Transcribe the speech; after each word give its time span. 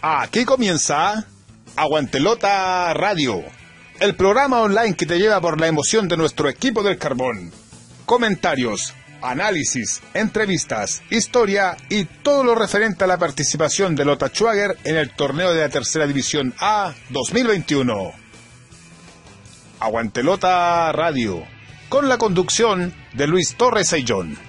Aquí 0.00 0.44
comienza 0.44 1.26
Aguantelota 1.74 2.94
Radio, 2.94 3.42
el 3.98 4.14
programa 4.14 4.60
online 4.60 4.94
que 4.94 5.06
te 5.06 5.18
lleva 5.18 5.40
por 5.40 5.60
la 5.60 5.66
emoción 5.66 6.06
de 6.06 6.16
nuestro 6.16 6.48
equipo 6.48 6.84
del 6.84 6.98
carbón. 6.98 7.50
Comentarios, 8.06 8.94
análisis, 9.22 10.00
entrevistas, 10.14 11.02
historia 11.10 11.76
y 11.90 12.04
todo 12.04 12.44
lo 12.44 12.54
referente 12.54 13.02
a 13.02 13.08
la 13.08 13.18
participación 13.18 13.96
de 13.96 14.04
Lota 14.04 14.28
Schwager 14.28 14.78
en 14.84 14.96
el 14.96 15.10
torneo 15.10 15.52
de 15.52 15.62
la 15.62 15.68
Tercera 15.68 16.06
División 16.06 16.54
A 16.60 16.94
2021. 17.08 18.12
Aguantelota 19.80 20.92
Radio, 20.92 21.42
con 21.88 22.08
la 22.08 22.18
conducción 22.18 22.94
de 23.14 23.26
Luis 23.26 23.56
Torres 23.56 23.92
Ayllón. 23.92 24.47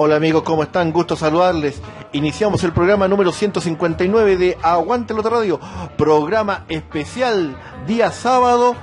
Hola 0.00 0.14
amigos, 0.14 0.44
¿cómo 0.44 0.62
están? 0.62 0.92
Gusto 0.92 1.16
saludarles. 1.16 1.82
Iniciamos 2.12 2.62
el 2.62 2.72
programa 2.72 3.08
número 3.08 3.32
159 3.32 4.36
de 4.36 4.56
Aguante 4.62 5.12
el 5.12 5.24
Radio, 5.24 5.58
programa 5.96 6.64
especial 6.68 7.58
día 7.84 8.12
sábado 8.12 8.76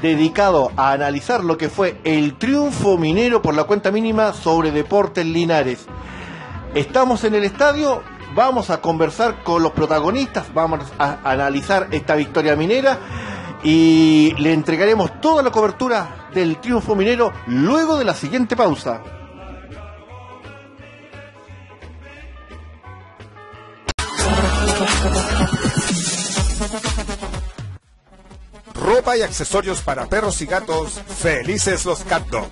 dedicado 0.00 0.70
a 0.76 0.92
analizar 0.92 1.42
lo 1.42 1.58
que 1.58 1.68
fue 1.68 2.00
el 2.04 2.38
triunfo 2.38 2.96
minero 2.96 3.42
por 3.42 3.56
la 3.56 3.64
cuenta 3.64 3.90
mínima 3.90 4.32
sobre 4.32 4.70
Deportes 4.70 5.26
Linares. 5.26 5.86
Estamos 6.76 7.24
en 7.24 7.34
el 7.34 7.42
estadio, 7.42 8.02
vamos 8.36 8.70
a 8.70 8.80
conversar 8.80 9.42
con 9.42 9.60
los 9.60 9.72
protagonistas, 9.72 10.54
vamos 10.54 10.84
a 11.00 11.18
analizar 11.28 11.88
esta 11.90 12.14
victoria 12.14 12.54
minera 12.54 13.00
y 13.64 14.32
le 14.38 14.52
entregaremos 14.52 15.20
toda 15.20 15.42
la 15.42 15.50
cobertura 15.50 16.28
del 16.32 16.58
triunfo 16.58 16.94
minero 16.94 17.32
luego 17.48 17.96
de 17.98 18.04
la 18.04 18.14
siguiente 18.14 18.54
pausa. 18.54 19.02
Ropa 28.74 29.16
y 29.16 29.22
accesorios 29.22 29.80
para 29.80 30.06
perros 30.06 30.40
y 30.42 30.46
gatos, 30.46 31.00
felices 31.18 31.84
los 31.84 32.00
Cat 32.00 32.26
Dog. 32.28 32.50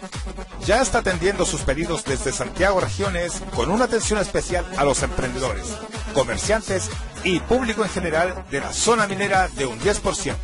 Ya 0.64 0.80
está 0.80 0.98
atendiendo 0.98 1.44
sus 1.44 1.62
pedidos 1.62 2.04
desde 2.04 2.32
Santiago 2.32 2.80
Regiones 2.80 3.42
con 3.54 3.70
una 3.70 3.84
atención 3.84 4.18
especial 4.18 4.64
a 4.76 4.84
los 4.84 5.02
emprendedores, 5.02 5.66
comerciantes 6.14 6.88
y 7.24 7.40
público 7.40 7.84
en 7.84 7.90
general 7.90 8.44
de 8.50 8.60
la 8.60 8.72
zona 8.72 9.06
minera 9.06 9.48
de 9.48 9.66
un 9.66 9.78
10%. 9.80 10.34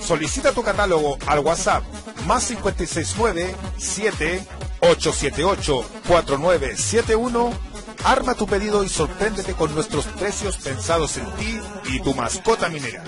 Solicita 0.00 0.52
tu 0.52 0.62
catálogo 0.62 1.18
al 1.26 1.40
WhatsApp 1.40 1.84
más 2.26 2.46
569 2.46 3.54
7 3.78 4.46
878 4.80 5.84
4971 6.08 7.71
Arma 8.04 8.34
tu 8.34 8.46
pedido 8.46 8.82
y 8.82 8.88
sorpréndete 8.88 9.54
con 9.54 9.74
nuestros 9.74 10.06
precios 10.06 10.56
pensados 10.56 11.16
en 11.16 11.26
ti 11.32 11.60
y 11.90 12.00
tu 12.00 12.14
mascota 12.14 12.68
minera. 12.68 13.04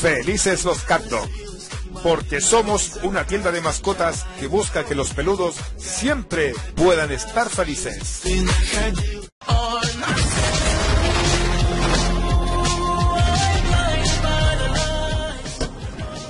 Felices 0.00 0.64
los 0.64 0.82
Cat 0.84 1.02
Dog, 1.04 1.28
porque 2.02 2.40
somos 2.40 2.98
una 3.02 3.26
tienda 3.26 3.52
de 3.52 3.60
mascotas 3.60 4.24
que 4.38 4.46
busca 4.46 4.84
que 4.84 4.94
los 4.94 5.12
peludos 5.12 5.56
siempre 5.76 6.54
puedan 6.74 7.12
estar 7.12 7.50
felices. 7.50 8.22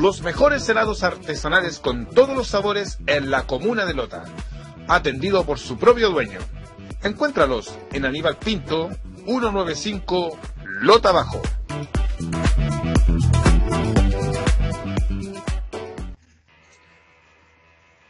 los 0.00 0.22
mejores 0.22 0.66
helados 0.66 1.02
artesanales 1.02 1.78
con 1.78 2.06
todos 2.06 2.34
los 2.34 2.48
sabores 2.48 2.98
en 3.06 3.30
la 3.30 3.42
comuna 3.46 3.84
de 3.84 3.92
Lota, 3.92 4.24
atendido 4.88 5.44
por 5.44 5.58
su 5.58 5.76
propio 5.76 6.08
dueño. 6.08 6.38
Encuéntralos 7.02 7.78
en 7.92 8.06
Aníbal 8.06 8.38
Pinto, 8.38 8.88
195 9.26 10.38
Lota 10.80 11.12
Bajo. 11.12 11.42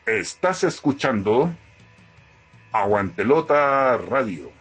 Estás 0.06 0.62
escuchando 0.62 1.52
Aguantelota 2.70 3.96
Radio. 3.96 4.52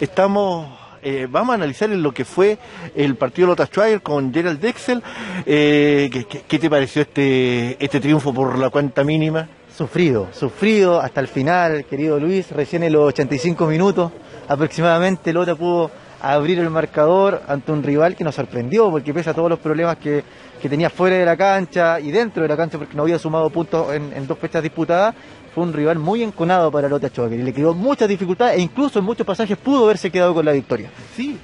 Estamos 0.00 0.85
eh, 1.02 1.26
vamos 1.30 1.52
a 1.52 1.54
analizar 1.54 1.88
lo 1.88 2.12
que 2.12 2.24
fue 2.24 2.58
el 2.94 3.16
partido 3.16 3.48
Lota 3.48 3.66
Schwager 3.66 4.02
con 4.02 4.32
Gerald 4.32 4.60
Dexel. 4.60 5.02
Eh, 5.44 6.10
¿qué, 6.48 6.58
te 6.58 6.70
pareció 6.70 7.02
este, 7.02 7.82
este 7.84 8.00
triunfo 8.00 8.32
por 8.32 8.58
la 8.58 8.70
cuenta 8.70 9.04
mínima? 9.04 9.48
Sufrido, 9.76 10.28
sufrido 10.32 11.00
hasta 11.00 11.20
el 11.20 11.28
final, 11.28 11.84
querido 11.84 12.18
Luis. 12.18 12.50
Recién 12.50 12.82
en 12.82 12.92
los 12.92 13.08
85 13.08 13.66
minutos 13.66 14.12
aproximadamente 14.48 15.32
Lota 15.32 15.54
pudo 15.54 15.90
abrir 16.20 16.58
el 16.58 16.70
marcador 16.70 17.42
ante 17.46 17.72
un 17.72 17.82
rival 17.82 18.16
que 18.16 18.24
nos 18.24 18.34
sorprendió, 18.34 18.90
porque 18.90 19.12
pese 19.12 19.30
a 19.30 19.34
todos 19.34 19.50
los 19.50 19.58
problemas 19.58 19.96
que, 19.98 20.24
tenía 20.66 20.90
fuera 20.90 21.14
de 21.14 21.24
la 21.24 21.36
cancha 21.36 22.00
y 22.00 22.10
dentro 22.10 22.42
de 22.42 22.48
la 22.48 22.56
cancha, 22.56 22.76
porque 22.76 22.96
no 22.96 23.02
había 23.02 23.20
sumado 23.20 23.48
puntos 23.50 23.94
en 23.94 24.26
dos 24.26 24.36
fechas 24.36 24.60
disputadas, 24.60 25.14
fue 25.56 25.64
un 25.64 25.72
rival 25.72 25.98
muy 25.98 26.22
enconado 26.22 26.70
para 26.70 26.86
Lota 26.86 27.08
Schwager 27.08 27.40
y 27.40 27.42
le 27.42 27.54
creó 27.54 27.72
muchas 27.72 28.06
dificultades 28.10 28.58
e 28.58 28.60
incluso 28.60 28.98
en 28.98 29.06
muchos 29.06 29.26
pasajes 29.26 29.56
pudo 29.56 29.84
haberse 29.84 30.10
quedado 30.10 30.34
con 30.34 30.44
la 30.44 30.52
victoria. 30.52 30.90
Sí, 31.16 31.38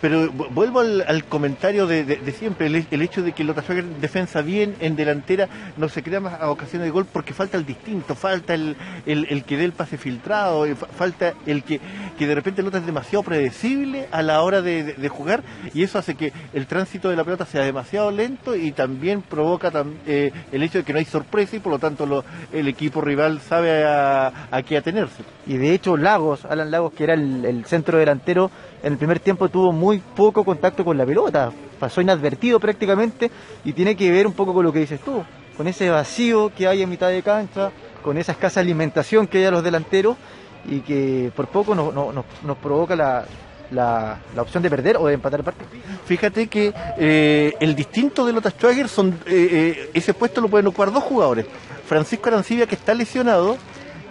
pero 0.00 0.30
vuelvo 0.30 0.80
al, 0.80 1.24
comentario 1.28 1.86
de, 1.86 2.18
siempre, 2.38 2.68
el, 2.68 3.02
hecho 3.02 3.20
de 3.20 3.32
que 3.32 3.44
Lota 3.44 3.60
Schwager 3.60 3.84
defensa 3.84 4.40
bien 4.40 4.76
en 4.80 4.96
delantera 4.96 5.46
no 5.76 5.90
se 5.90 6.02
crea 6.02 6.20
más 6.20 6.40
ocasiones 6.40 6.86
de 6.86 6.90
gol 6.90 7.04
porque 7.04 7.34
falta 7.34 7.58
el 7.58 7.66
distinto, 7.66 8.14
falta 8.14 8.54
el, 8.54 8.76
que 9.04 9.56
dé 9.58 9.64
el 9.64 9.72
pase 9.72 9.98
filtrado, 9.98 10.64
eh, 10.64 10.74
falta 10.74 11.34
el 11.44 11.64
que, 11.64 11.82
que 12.18 12.26
de 12.26 12.34
repente 12.34 12.62
Lota 12.62 12.78
es 12.78 12.86
demasiado 12.86 13.24
predecible 13.24 14.08
a 14.10 14.22
la 14.22 14.40
hora 14.40 14.62
de, 14.62 15.08
jugar 15.10 15.42
y 15.74 15.82
eso 15.82 15.98
hace 15.98 16.14
que 16.14 16.32
el 16.54 16.66
tránsito 16.66 17.10
de 17.10 17.16
la 17.16 17.24
pelota 17.24 17.44
sea 17.44 17.62
demasiado 17.62 18.10
lento 18.10 18.56
y 18.56 18.72
también 18.72 19.20
provoca 19.20 19.70
eh, 20.06 20.32
el 20.50 20.62
hecho 20.62 20.78
de 20.78 20.84
que 20.84 20.94
no 20.94 20.98
hay 20.98 21.04
sorpresa 21.04 21.56
y 21.56 21.60
por 21.60 21.72
lo 21.72 21.78
tanto 21.78 22.24
el 22.54 22.68
equipo 22.68 23.02
rival 23.02 23.17
sabe 23.40 23.84
a, 23.84 24.32
qué 24.66 24.76
atenerse. 24.76 25.22
Y 25.46 25.56
de 25.56 25.74
hecho 25.74 25.96
Lagos, 25.96 26.44
Alan 26.44 26.70
Lagos, 26.70 26.92
que 26.92 27.04
era 27.04 27.14
el, 27.14 27.64
centro 27.66 27.98
delantero, 27.98 28.50
en 28.82 28.92
el 28.92 28.98
primer 28.98 29.20
tiempo 29.20 29.48
tuvo 29.48 29.72
muy 29.72 29.98
poco 29.98 30.44
contacto 30.44 30.84
con 30.84 30.96
la 30.96 31.06
pelota, 31.06 31.50
pasó 31.78 32.00
inadvertido 32.00 32.60
prácticamente 32.60 33.30
y 33.64 33.72
tiene 33.72 33.96
que 33.96 34.10
ver 34.10 34.26
un 34.26 34.32
poco 34.32 34.54
con 34.54 34.64
lo 34.64 34.72
que 34.72 34.80
dices 34.80 35.00
tú, 35.00 35.22
con 35.56 35.66
ese 35.66 35.90
vacío 35.90 36.52
que 36.54 36.66
hay 36.66 36.82
en 36.82 36.90
mitad 36.90 37.08
de 37.08 37.22
cancha, 37.22 37.70
con 38.02 38.16
esa 38.18 38.32
escasa 38.32 38.60
alimentación 38.60 39.26
que 39.26 39.38
hay 39.38 39.44
a 39.44 39.50
los 39.50 39.64
delanteros 39.64 40.16
y 40.64 40.80
que 40.80 41.32
por 41.34 41.48
poco 41.48 41.74
nos, 41.74 42.56
provoca 42.56 42.94
la, 42.94 43.24
la, 43.70 44.18
opción 44.38 44.62
de 44.62 44.70
perder 44.70 44.96
o 44.96 45.06
de 45.06 45.14
empatar 45.14 45.40
el 45.40 45.44
partido. 45.44 45.70
Fíjate 46.04 46.46
que 46.48 46.72
eh, 46.98 47.54
el 47.60 47.74
distinto 47.74 48.24
de 48.24 48.32
Lota 48.32 48.50
Schwager 48.50 48.88
son 48.88 49.18
eh, 49.26 49.48
eh, 49.50 49.90
ese 49.94 50.14
puesto 50.14 50.40
lo 50.40 50.48
pueden 50.48 50.66
ocupar 50.66 50.92
dos 50.92 51.02
jugadores. 51.04 51.46
Francisco 51.88 52.28
Arancibia 52.28 52.66
que 52.66 52.74
está 52.74 52.94
lesionado 52.94 53.56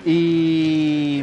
y, 0.06 1.22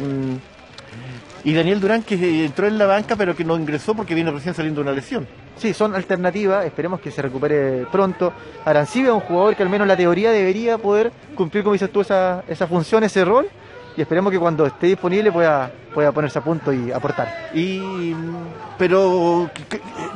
y 1.43 1.53
Daniel 1.53 1.81
Durán 1.81 2.01
que 2.01 2.45
entró 2.45 2.65
en 2.65 2.77
la 2.77 2.85
banca 2.85 3.15
pero 3.15 3.35
que 3.35 3.43
no 3.43 3.57
ingresó 3.57 3.93
porque 3.93 4.15
viene 4.15 4.31
recién 4.31 4.55
saliendo 4.55 4.81
una 4.81 4.93
lesión. 4.93 5.27
sí, 5.57 5.73
son 5.73 5.93
alternativas, 5.93 6.65
esperemos 6.65 7.01
que 7.01 7.11
se 7.11 7.21
recupere 7.21 7.85
pronto. 7.91 8.31
Arancibia 8.63 9.09
es 9.09 9.15
un 9.15 9.19
jugador 9.19 9.55
que 9.55 9.63
al 9.63 9.69
menos 9.69 9.85
en 9.85 9.89
la 9.89 9.97
teoría 9.97 10.31
debería 10.31 10.77
poder 10.77 11.11
cumplir, 11.35 11.63
como 11.63 11.73
dices 11.73 11.91
tú, 11.91 12.01
esa, 12.01 12.43
esa 12.47 12.67
función, 12.67 13.03
ese 13.03 13.25
rol, 13.25 13.47
y 13.97 14.01
esperemos 14.01 14.31
que 14.31 14.39
cuando 14.39 14.65
esté 14.65 14.87
disponible 14.87 15.31
pueda, 15.31 15.71
pueda 15.93 16.11
ponerse 16.11 16.39
a 16.39 16.43
punto 16.43 16.71
y 16.73 16.91
aportar. 16.91 17.49
Y 17.53 18.13
pero 18.77 19.49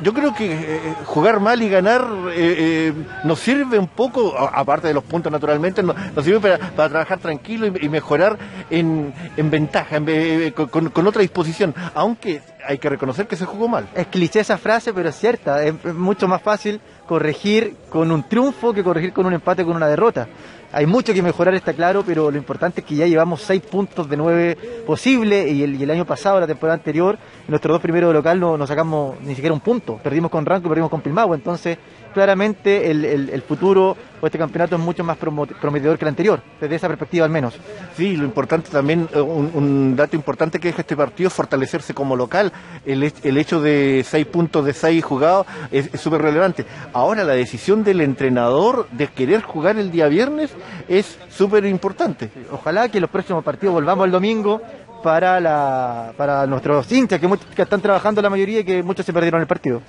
yo 0.02 0.12
creo 0.12 0.34
que 0.34 0.52
eh, 0.52 0.94
jugar 1.06 1.40
mal 1.40 1.62
y 1.62 1.68
ganar 1.70 2.02
eh, 2.32 2.32
eh, 2.58 2.92
nos 3.24 3.38
sirve 3.40 3.78
un 3.78 3.88
poco, 3.88 4.36
aparte 4.38 4.88
de 4.88 4.94
los 4.94 5.04
puntos 5.04 5.32
naturalmente, 5.32 5.82
no- 5.82 5.94
nos 6.14 6.24
sirve 6.24 6.40
para, 6.40 6.58
para 6.72 6.88
trabajar 6.90 7.18
tranquilo 7.18 7.66
y, 7.66 7.86
y 7.86 7.88
mejorar 7.88 8.36
en, 8.68 9.14
en 9.36 9.50
ventaja, 9.50 9.96
en 9.96 10.50
con, 10.52 10.90
con- 10.90 11.06
otra 11.06 11.22
disposición, 11.22 11.74
aunque 11.94 12.42
hay 12.66 12.76
que 12.78 12.90
reconocer 12.90 13.26
que 13.26 13.36
se 13.36 13.46
jugó 13.46 13.66
mal. 13.68 13.88
Es 13.94 14.06
cliché 14.08 14.40
esa 14.40 14.58
frase, 14.58 14.92
pero 14.92 15.08
es 15.08 15.16
cierta. 15.16 15.64
Es 15.64 15.82
mucho 15.94 16.28
más 16.28 16.42
fácil 16.42 16.80
corregir 17.08 17.74
con 17.88 18.12
un 18.12 18.28
triunfo 18.28 18.74
que 18.74 18.84
corregir 18.84 19.12
con 19.14 19.24
un 19.26 19.32
empate 19.32 19.64
con 19.64 19.74
una 19.76 19.88
derrota. 19.88 20.28
Hay 20.72 20.86
mucho 20.86 21.12
que 21.12 21.22
mejorar, 21.22 21.54
está 21.54 21.72
claro, 21.72 22.04
pero 22.06 22.30
lo 22.30 22.36
importante 22.36 22.80
es 22.80 22.86
que 22.86 22.94
ya 22.94 23.06
llevamos 23.06 23.42
seis 23.42 23.60
puntos 23.60 24.08
de 24.08 24.16
nueve 24.16 24.56
posible 24.86 25.48
y 25.48 25.64
el, 25.64 25.74
y 25.74 25.82
el 25.82 25.90
año 25.90 26.04
pasado, 26.04 26.38
la 26.38 26.46
temporada 26.46 26.76
anterior, 26.76 27.18
nuestros 27.48 27.74
dos 27.74 27.82
primeros 27.82 28.14
local 28.14 28.38
no, 28.38 28.66
sacamos 28.66 29.20
ni 29.22 29.34
siquiera 29.34 29.52
un 29.52 29.60
punto. 29.60 29.98
Perdimos 30.02 30.30
con 30.30 30.46
Ranco 30.46 30.66
y 30.66 30.68
perdimos 30.68 30.90
con 30.90 31.00
Pilmahua. 31.00 31.34
Entonces, 31.34 31.76
claramente 32.14 32.90
el 32.90 33.42
futuro 33.42 33.96
o 34.20 34.26
este 34.26 34.38
campeonato 34.38 34.76
es 34.76 34.80
mucho 34.80 35.04
más 35.04 35.16
prometedor 35.16 35.98
que 35.98 36.04
el 36.04 36.08
anterior, 36.08 36.42
desde 36.60 36.76
esa 36.76 36.88
perspectiva 36.88 37.24
al 37.24 37.30
menos. 37.30 37.58
Sí, 37.96 38.16
lo 38.16 38.24
importante 38.24 38.70
también, 38.70 39.08
eh, 39.12 39.20
un, 39.20 39.50
un 39.54 39.96
dato 39.96 40.16
importante 40.16 40.58
que 40.58 40.68
deja 40.68 40.82
este 40.82 40.96
partido 40.96 41.28
es 41.28 41.34
fortalecerse 41.34 41.94
como 41.94 42.16
local. 42.16 42.52
El, 42.84 43.12
el 43.22 43.38
hecho 43.38 43.60
de 43.60 44.04
seis 44.06 44.26
puntos 44.26 44.64
de 44.64 44.72
seis 44.72 45.04
jugados 45.04 45.46
es 45.70 45.90
súper 46.00 46.22
relevante. 46.22 46.64
Ahora 46.92 47.24
la 47.24 47.34
decisión 47.34 47.84
del 47.84 48.00
entrenador 48.00 48.88
de 48.90 49.08
querer 49.08 49.42
jugar 49.42 49.78
el 49.78 49.90
día 49.90 50.08
viernes 50.08 50.50
es 50.88 51.18
súper 51.30 51.64
importante. 51.64 52.30
Ojalá 52.50 52.88
que 52.88 53.00
los 53.00 53.10
próximos 53.10 53.44
partidos 53.44 53.74
volvamos 53.74 54.04
el 54.06 54.10
domingo 54.12 54.60
para 55.02 55.40
la 55.40 56.12
para 56.16 56.46
nuestros 56.46 56.90
hinchas 56.92 57.20
que 57.54 57.62
están 57.62 57.80
trabajando 57.80 58.20
la 58.20 58.28
mayoría 58.28 58.60
y 58.60 58.64
que 58.64 58.82
muchos 58.82 59.06
se 59.06 59.12
perdieron 59.12 59.40
el 59.40 59.46
partido. 59.46 59.80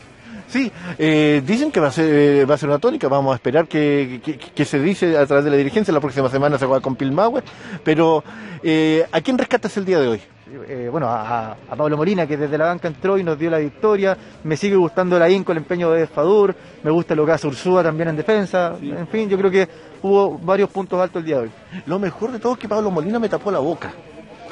Sí, 0.51 0.69
eh, 0.99 1.41
dicen 1.45 1.71
que 1.71 1.79
va 1.79 1.87
a 1.87 1.91
ser 1.91 2.13
eh, 2.13 2.45
va 2.45 2.55
a 2.55 2.57
ser 2.57 2.67
una 2.67 2.77
tónica. 2.79 3.07
Vamos 3.07 3.31
a 3.31 3.35
esperar 3.35 3.67
que, 3.67 4.19
que- 4.23 4.37
que 4.37 4.65
se 4.65 4.79
dice 4.79 5.17
a 5.17 5.25
través 5.25 5.45
de 5.45 5.51
la 5.51 5.55
dirigencia. 5.57 5.93
La 5.93 6.01
próxima 6.01 6.29
semana 6.29 6.57
se 6.57 6.65
juega 6.65 6.81
con 6.81 6.95
Pilmahue. 6.97 7.41
Pero, 7.85 8.21
eh, 8.61 9.05
¿a 9.11 9.21
quién 9.21 9.37
rescatas 9.37 9.75
el 9.77 9.85
día 9.85 9.99
de 10.01 10.07
hoy? 10.09 10.21
Eh, 10.67 10.89
bueno, 10.91 11.07
a, 11.07 11.51
a 11.53 11.75
Pablo 11.77 11.95
Molina, 11.95 12.27
que 12.27 12.35
desde 12.35 12.57
la 12.57 12.65
banca 12.65 12.89
entró 12.89 13.17
y 13.17 13.23
nos 13.23 13.39
dio 13.39 13.49
la 13.49 13.59
victoria. 13.59 14.17
Me 14.43 14.57
sigue 14.57 14.75
gustando 14.75 15.17
la 15.17 15.29
INCO, 15.29 15.53
el 15.53 15.59
empeño 15.59 15.89
de 15.91 16.05
Fadur. 16.05 16.53
Me 16.83 16.91
gusta 16.91 17.15
lo 17.15 17.25
que 17.25 17.31
hace 17.31 17.47
Ursúa 17.47 17.81
también 17.81 18.09
en 18.09 18.17
defensa. 18.17 18.75
En 18.81 19.07
fin, 19.07 19.29
yo 19.29 19.37
creo 19.37 19.49
que 19.49 19.69
hubo 20.01 20.37
varios 20.37 20.69
puntos 20.69 20.99
altos 20.99 21.21
el 21.21 21.25
día 21.27 21.37
de 21.37 21.43
hoy. 21.43 21.51
Lo 21.85 21.97
mejor 21.97 22.33
de 22.33 22.39
todo 22.39 22.53
es 22.53 22.59
que 22.59 22.67
Pablo 22.67 22.91
Molina 22.91 23.17
me 23.19 23.29
tapó 23.29 23.49
la 23.51 23.59
boca. 23.59 23.93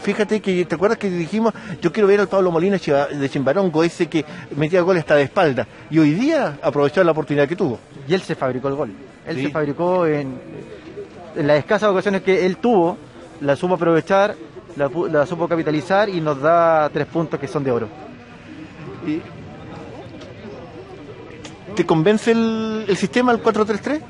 Fíjate 0.02 0.40
que, 0.42 0.66
¿te 0.66 0.76
acuerdas 0.76 0.98
que 0.98 1.10
dijimos, 1.10 1.54
yo 1.82 1.92
quiero 1.92 2.08
ver 2.08 2.22
al 2.22 2.28
Pablo 2.28 2.52
Molina 2.52 2.78
de 2.78 3.30
Chimbarongo, 3.30 3.84
ese 3.84 4.08
que 4.08 4.24
metía 4.56 4.82
goles 4.82 5.02
hasta 5.02 5.16
de 5.16 5.24
espalda? 5.24 5.68
Y 5.90 6.00
hoy 6.00 6.12
día 6.14 6.58
aprovechó 6.62 7.04
la 7.04 7.12
oportunidad 7.12 7.48
que 7.48 7.56
tuvo. 7.56 7.80
Y 8.08 8.14
él 8.14 8.22
se 8.22 8.36
fabricó 8.36 8.70
el 8.70 8.76
gol. 8.76 8.92
Él 9.28 9.36
Sí. 9.36 9.44
se 9.44 9.50
fabricó 9.52 10.06
en, 10.06 10.40
en 11.36 11.48
las 11.48 11.58
escasas 11.60 11.90
ocasiones 11.90 12.22
que 12.24 12.46
él 12.46 12.58
tuvo, 12.58 12.98
la 13.42 13.56
supo 13.56 13.76
aprovechar, 13.76 14.36
la, 14.76 14.90
la 15.12 15.26
supo 15.26 15.48
capitalizar 15.48 16.08
y 16.10 16.22
nos 16.22 16.40
da 16.42 16.90
tres 16.90 17.06
puntos 17.08 17.40
que 17.40 17.48
son 17.48 17.64
de 17.64 17.72
oro. 17.72 17.88
Y- 19.06 19.22
¿Te 21.76 21.86
convence 21.86 22.32
el, 22.32 22.86
el 22.88 22.98
sistema, 22.98 23.32
el 23.32 23.42
4-3-3? 23.44 24.02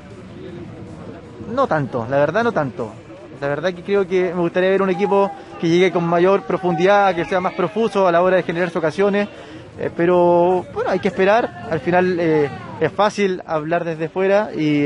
No 1.54 1.66
tanto, 1.66 2.06
la 2.08 2.16
verdad 2.18 2.42
no 2.44 2.52
tanto. 2.52 2.92
La 3.40 3.48
verdad 3.48 3.72
que 3.72 3.82
creo 3.82 4.06
que 4.06 4.32
me 4.34 4.40
gustaría 4.40 4.68
ver 4.70 4.82
un 4.82 4.90
equipo 4.90 5.30
que 5.60 5.68
llegue 5.68 5.90
con 5.90 6.04
mayor 6.06 6.42
profundidad, 6.42 7.14
que 7.14 7.24
sea 7.24 7.40
más 7.40 7.54
profuso 7.54 8.06
a 8.06 8.12
la 8.12 8.22
hora 8.22 8.36
de 8.36 8.42
generar 8.42 8.70
ocasiones. 8.76 9.28
eh, 9.78 9.88
pero 9.96 10.66
bueno, 10.74 10.90
hay 10.90 10.98
que 10.98 11.08
esperar. 11.08 11.66
Al 11.70 11.80
final 11.80 12.18
eh, 12.20 12.50
es 12.80 12.92
fácil 12.92 13.40
hablar 13.46 13.84
desde 13.84 14.08
fuera 14.10 14.50
y 14.54 14.84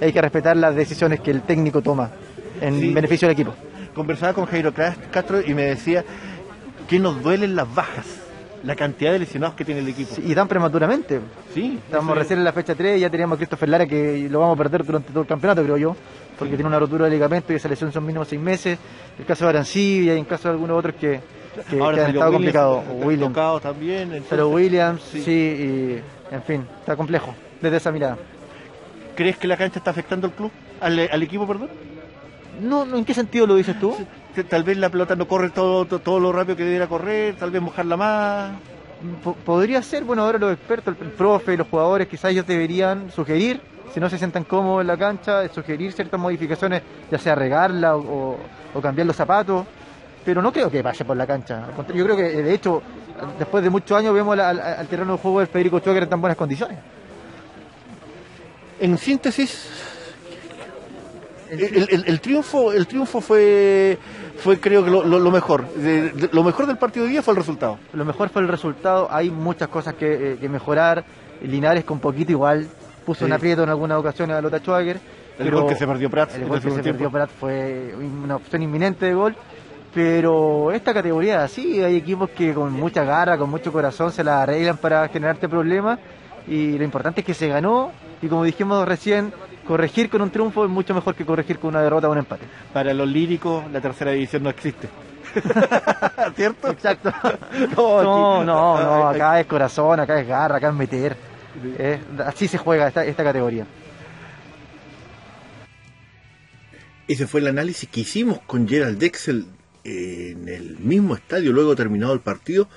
hay 0.00 0.10
que 0.12 0.22
respetar 0.22 0.56
las 0.56 0.74
decisiones 0.74 1.20
que 1.20 1.30
el 1.30 1.42
técnico 1.42 1.82
toma 1.82 2.10
en 2.60 2.80
Sí. 2.80 2.94
beneficio 2.94 3.28
del 3.28 3.34
equipo. 3.34 3.52
Conversaba 3.94 4.32
con 4.32 4.46
Jairo 4.46 4.72
Castro 4.72 5.40
y 5.44 5.52
me 5.52 5.64
decía 5.64 6.02
que 6.88 6.98
nos 6.98 7.22
duelen 7.22 7.54
las 7.56 7.72
bajas, 7.74 8.06
la 8.64 8.76
cantidad 8.76 9.12
de 9.12 9.18
lesionados 9.20 9.54
que 9.56 9.64
tiene 9.64 9.80
el 9.80 9.88
equipo. 9.88 10.14
Y 10.24 10.34
tan 10.34 10.46
prematuramente. 10.48 11.20
Sí, 11.52 11.78
Estamos 11.84 12.16
recién 12.16 12.38
en 12.38 12.44
la 12.44 12.52
fecha 12.52 12.74
3 12.74 12.98
y 12.98 13.00
ya 13.00 13.10
teníamos 13.10 13.36
a 13.36 13.38
Christopher 13.38 13.68
Lara 13.68 13.86
que 13.86 14.28
lo 14.30 14.40
vamos 14.40 14.54
a 14.54 14.58
perder 14.62 14.84
durante 14.84 15.10
todo 15.10 15.22
el 15.22 15.26
campeonato, 15.26 15.62
creo 15.64 15.76
yo, 15.76 15.96
porque 16.38 16.54
tiene 16.54 16.68
una 16.68 16.78
rotura 16.78 17.06
de 17.06 17.10
ligamento 17.10 17.52
y 17.52 17.56
esa 17.56 17.68
lesión 17.68 17.92
son 17.92 18.04
mínimo 18.06 18.24
seis 18.24 18.40
meses. 18.40 18.78
El 19.18 19.24
caso 19.24 19.44
de 19.44 19.50
Arancibia 19.50 20.14
y 20.14 20.18
en 20.18 20.24
caso 20.24 20.48
de 20.48 20.52
algunos 20.54 20.78
otros 20.78 20.94
que, 20.94 21.20
que, 21.68 21.78
Ahora 21.80 21.96
que 21.96 22.02
han 22.04 22.10
estado 22.12 22.32
complicados. 22.32 22.84
Williams. 23.04 23.62
también. 23.62 24.02
entonces- 24.02 24.26
Pero 24.30 24.48
Williams, 24.48 25.02
Sí. 25.10 25.22
sí. 25.22 25.30
y 25.32 26.34
en 26.34 26.42
fin, 26.42 26.66
está 26.80 26.96
complejo 26.96 27.34
desde 27.60 27.76
esa 27.76 27.90
mirada. 27.92 28.16
¿Crees 29.16 29.36
que 29.36 29.46
la 29.46 29.56
cancha 29.56 29.78
está 29.78 29.90
afectando 29.90 30.26
al 30.28 30.32
club? 30.32 30.50
¿Al, 30.80 30.98
al 31.12 31.22
equipo, 31.22 31.46
perdón? 31.46 31.68
No, 32.62 32.84
no, 32.84 32.96
¿En 32.96 33.04
qué 33.04 33.12
sentido 33.14 33.46
lo 33.46 33.56
dices 33.56 33.78
tú? 33.78 33.94
Tal 34.48 34.62
vez 34.62 34.78
la 34.78 34.88
pelota 34.88 35.14
no 35.14 35.28
corre 35.28 35.50
todo, 35.50 35.84
todo, 35.84 36.18
lo 36.20 36.32
rápido 36.32 36.56
que 36.56 36.64
debiera 36.64 36.86
correr, 36.86 37.34
tal 37.36 37.50
vez 37.50 37.60
mojarla 37.60 37.96
más. 37.96 38.52
Po- 39.22 39.34
podría 39.34 39.82
ser, 39.82 40.04
bueno, 40.04 40.22
ahora 40.24 40.38
los 40.38 40.52
expertos, 40.54 40.94
el, 41.00 41.08
profe, 41.08 41.56
los 41.56 41.68
jugadores, 41.68 42.08
quizás 42.08 42.30
ellos 42.30 42.46
deberían 42.46 43.10
sugerir, 43.10 43.60
si 43.92 44.00
no 44.00 44.08
se 44.08 44.16
sientan 44.16 44.44
cómodos 44.44 44.80
en 44.80 44.86
la 44.86 44.96
cancha, 44.96 45.46
sugerir 45.48 45.92
ciertas 45.92 46.18
modificaciones, 46.18 46.82
ya 47.10 47.18
sea 47.18 47.34
regarla 47.34 47.96
o, 47.96 48.38
cambiar 48.80 49.06
los 49.06 49.16
zapatos, 49.16 49.66
pero 50.24 50.40
no 50.40 50.50
creo 50.52 50.70
que 50.70 50.80
vaya 50.80 51.04
por 51.04 51.16
la 51.16 51.26
cancha. 51.26 51.66
Yo 51.94 52.04
creo 52.04 52.16
que, 52.16 52.22
de 52.22 52.54
hecho, 52.54 52.80
después 53.38 53.62
de 53.62 53.68
muchos 53.70 53.98
años 53.98 54.14
vemos 54.14 54.38
al, 54.38 54.58
al 54.60 54.86
terreno 54.86 55.12
de 55.14 55.18
juego 55.18 55.40
del 55.40 55.48
Federico 55.48 55.80
Choker 55.80 56.04
en 56.04 56.08
tan 56.08 56.20
buenas 56.20 56.38
condiciones. 56.38 56.78
En 58.80 58.96
síntesis, 58.96 59.68
el, 61.50 61.60
el- 61.90 62.04
el 62.06 62.20
triunfo, 62.20 62.72
el 62.72 62.86
triunfo 62.86 63.20
fue, 63.20 63.98
fue 64.42 64.58
creo 64.60 64.84
que 64.84 64.90
lo, 64.90 65.04
lo- 65.04 65.18
lo 65.18 65.30
mejor. 65.30 65.66
De- 65.74 66.10
de- 66.10 66.28
lo 66.32 66.42
mejor 66.44 66.66
del 66.66 66.76
partido 66.76 67.04
de 67.06 67.12
día 67.12 67.22
fue 67.22 67.32
el 67.32 67.38
resultado. 67.38 67.78
Lo 67.92 68.04
mejor 68.04 68.28
fue 68.28 68.42
el 68.42 68.48
resultado, 68.48 69.08
hay 69.10 69.30
muchas 69.30 69.68
cosas 69.68 69.94
que, 69.94 70.32
eh, 70.32 70.36
que 70.40 70.48
mejorar, 70.48 71.04
Linares 71.42 71.84
con 71.84 71.98
poquito 71.98 72.30
igual, 72.32 72.68
puso 73.04 73.20
Sí. 73.20 73.24
un 73.24 73.32
aprieto 73.32 73.62
en 73.64 73.68
algunas 73.68 73.98
ocasiones 73.98 74.36
a 74.36 74.40
Lota 74.40 74.58
Schwager. 74.60 75.00
El 75.38 75.50
gol 75.50 75.66
que 75.66 75.74
se 75.74 75.86
perdió 75.86 76.08
Prats 76.10 76.34
El 76.36 76.42
gol 76.44 76.50
que 76.50 76.56
se 76.56 76.62
segundo 76.62 76.82
perdió 76.84 76.98
tiempo. 76.98 77.12
Prat 77.12 77.30
fue 77.30 77.94
una 77.96 78.36
opción 78.36 78.62
inminente 78.62 79.06
de 79.06 79.14
gol. 79.14 79.34
Pero 79.94 80.72
esta 80.72 80.94
categoría 80.94 81.46
sí, 81.48 81.82
hay 81.82 81.96
equipos 81.96 82.30
que 82.30 82.54
con 82.54 82.72
mucha 82.72 83.04
garra, 83.04 83.36
con 83.36 83.50
mucho 83.50 83.70
corazón 83.72 84.10
se 84.10 84.24
la 84.24 84.42
arreglan 84.42 84.78
para 84.78 85.06
generarte 85.08 85.48
problemas. 85.48 85.98
Y 86.46 86.78
lo 86.78 86.84
importante 86.84 87.20
es 87.20 87.26
que 87.26 87.34
se 87.34 87.48
ganó. 87.48 87.90
Y 88.22 88.28
como 88.28 88.44
dijimos 88.44 88.86
recién, 88.88 89.32
corregir 89.66 90.08
con 90.10 90.22
un 90.22 90.30
triunfo 90.30 90.64
es 90.64 90.70
mucho 90.70 90.94
mejor 90.94 91.14
que 91.14 91.24
corregir 91.24 91.58
con 91.58 91.68
una 91.70 91.82
derrota 91.82 92.08
o 92.08 92.12
un 92.12 92.18
empate. 92.18 92.44
Para 92.72 92.92
los 92.94 93.08
líricos, 93.08 93.70
la 93.70 93.80
tercera 93.80 94.10
división 94.12 94.42
no 94.42 94.50
existe. 94.50 94.88
¿Cierto? 96.36 96.68
Exacto. 96.70 97.12
No, 97.76 98.02
No, 98.02 98.44
no, 98.44 99.08
acá 99.08 99.40
es 99.40 99.46
corazón, 99.46 100.00
acá 100.00 100.20
es 100.20 100.26
garra, 100.26 100.56
acá 100.56 100.68
es 100.68 100.74
meter. 100.74 101.16
Eh, 101.78 102.00
así 102.24 102.48
se 102.48 102.58
juega 102.58 102.88
esta, 102.88 103.04
esta 103.04 103.22
categoría. 103.24 103.66
Ese 107.08 107.26
fue 107.26 107.40
el 107.40 107.48
análisis 107.48 107.88
que 107.88 108.00
hicimos 108.00 108.40
con 108.46 108.68
Gerald 108.68 108.98
Dexel 108.98 109.46
en 109.84 110.48
el 110.48 110.78
mismo 110.78 111.14
estadio, 111.14 111.52
luego 111.52 111.74
terminado 111.74 112.12
el 112.14 112.20
partido, 112.20 112.68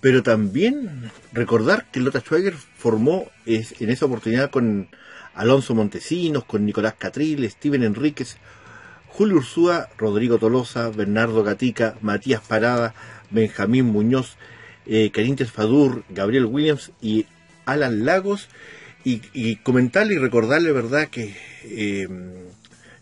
pero 0.00 0.22
también 0.22 1.10
recordar 1.32 1.86
que 1.90 2.00
Lota 2.00 2.20
Schwager 2.20 2.54
formó 2.54 3.26
es- 3.46 3.80
en 3.80 3.90
esa 3.90 4.06
oportunidad 4.06 4.50
con 4.50 4.88
Alonso 5.40 5.74
Montesinos, 5.74 6.44
con 6.44 6.66
Nicolás 6.66 6.94
Catril, 6.98 7.48
Steven 7.48 7.82
Enríquez, 7.82 8.36
Julio 9.06 9.36
Ursúa, 9.36 9.88
Rodrigo 9.96 10.36
Tolosa, 10.38 10.90
Bernardo 10.90 11.42
Gatica, 11.42 11.96
Matías 12.02 12.42
Parada, 12.46 12.94
Benjamín 13.30 13.86
Muñoz, 13.86 14.36
eh, 14.84 15.10
Fadur, 15.50 16.04
Gabriel 16.10 16.44
Williams 16.44 16.92
y 17.00 17.24
Alan 17.64 18.04
Lagos. 18.04 18.48
Y, 19.02 19.22
y 19.32 19.56
comentarle 19.56 20.12
y 20.14 20.18
recordarle, 20.18 20.72
¿verdad?, 20.72 21.08
que 21.08 21.34
eh, 21.64 22.06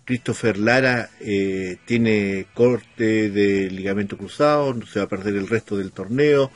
Christopher 0.04 0.59
Lara 0.59 1.11
eh, 1.21 1.78
tiene 1.87 2.47
corte 2.54 3.30
de 3.30 3.68
ligamento 3.68 4.16
cruzado, 4.16 4.80
se 4.87 5.00
va 5.00 5.07
a 5.07 5.09
perder 5.09 5.35
el 5.35 5.49
resto 5.49 5.76
del 5.76 5.90
torneo. 5.90 6.52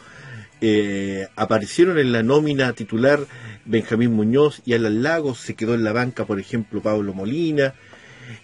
Eh, 0.60 1.26
aparecieron 1.34 1.98
en 1.98 2.12
la 2.12 2.22
nómina 2.22 2.72
titular 2.72 3.18
Benjamín 3.64 4.12
Muñoz 4.12 4.62
y 4.64 4.74
Alan 4.74 5.02
Lagos, 5.02 5.38
se 5.38 5.54
quedó 5.54 5.74
en 5.74 5.84
la 5.84 5.92
banca, 5.92 6.24
por 6.24 6.40
ejemplo, 6.40 6.82
Pablo 6.82 7.14
Molina. 7.14 7.74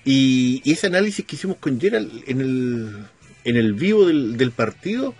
Y, 0.05 0.63
ese 0.71 0.87
análisis 0.87 1.25
que 1.25 1.37
hicimos 1.37 1.57
con 1.59 1.81
Gerald 1.81 2.25
en 2.27 2.41
el, 2.41 3.07
en 3.45 3.57
el 3.57 3.75
vivo 3.75 4.07
del, 4.07 4.37
del 4.37 4.51
partido 4.51 5.15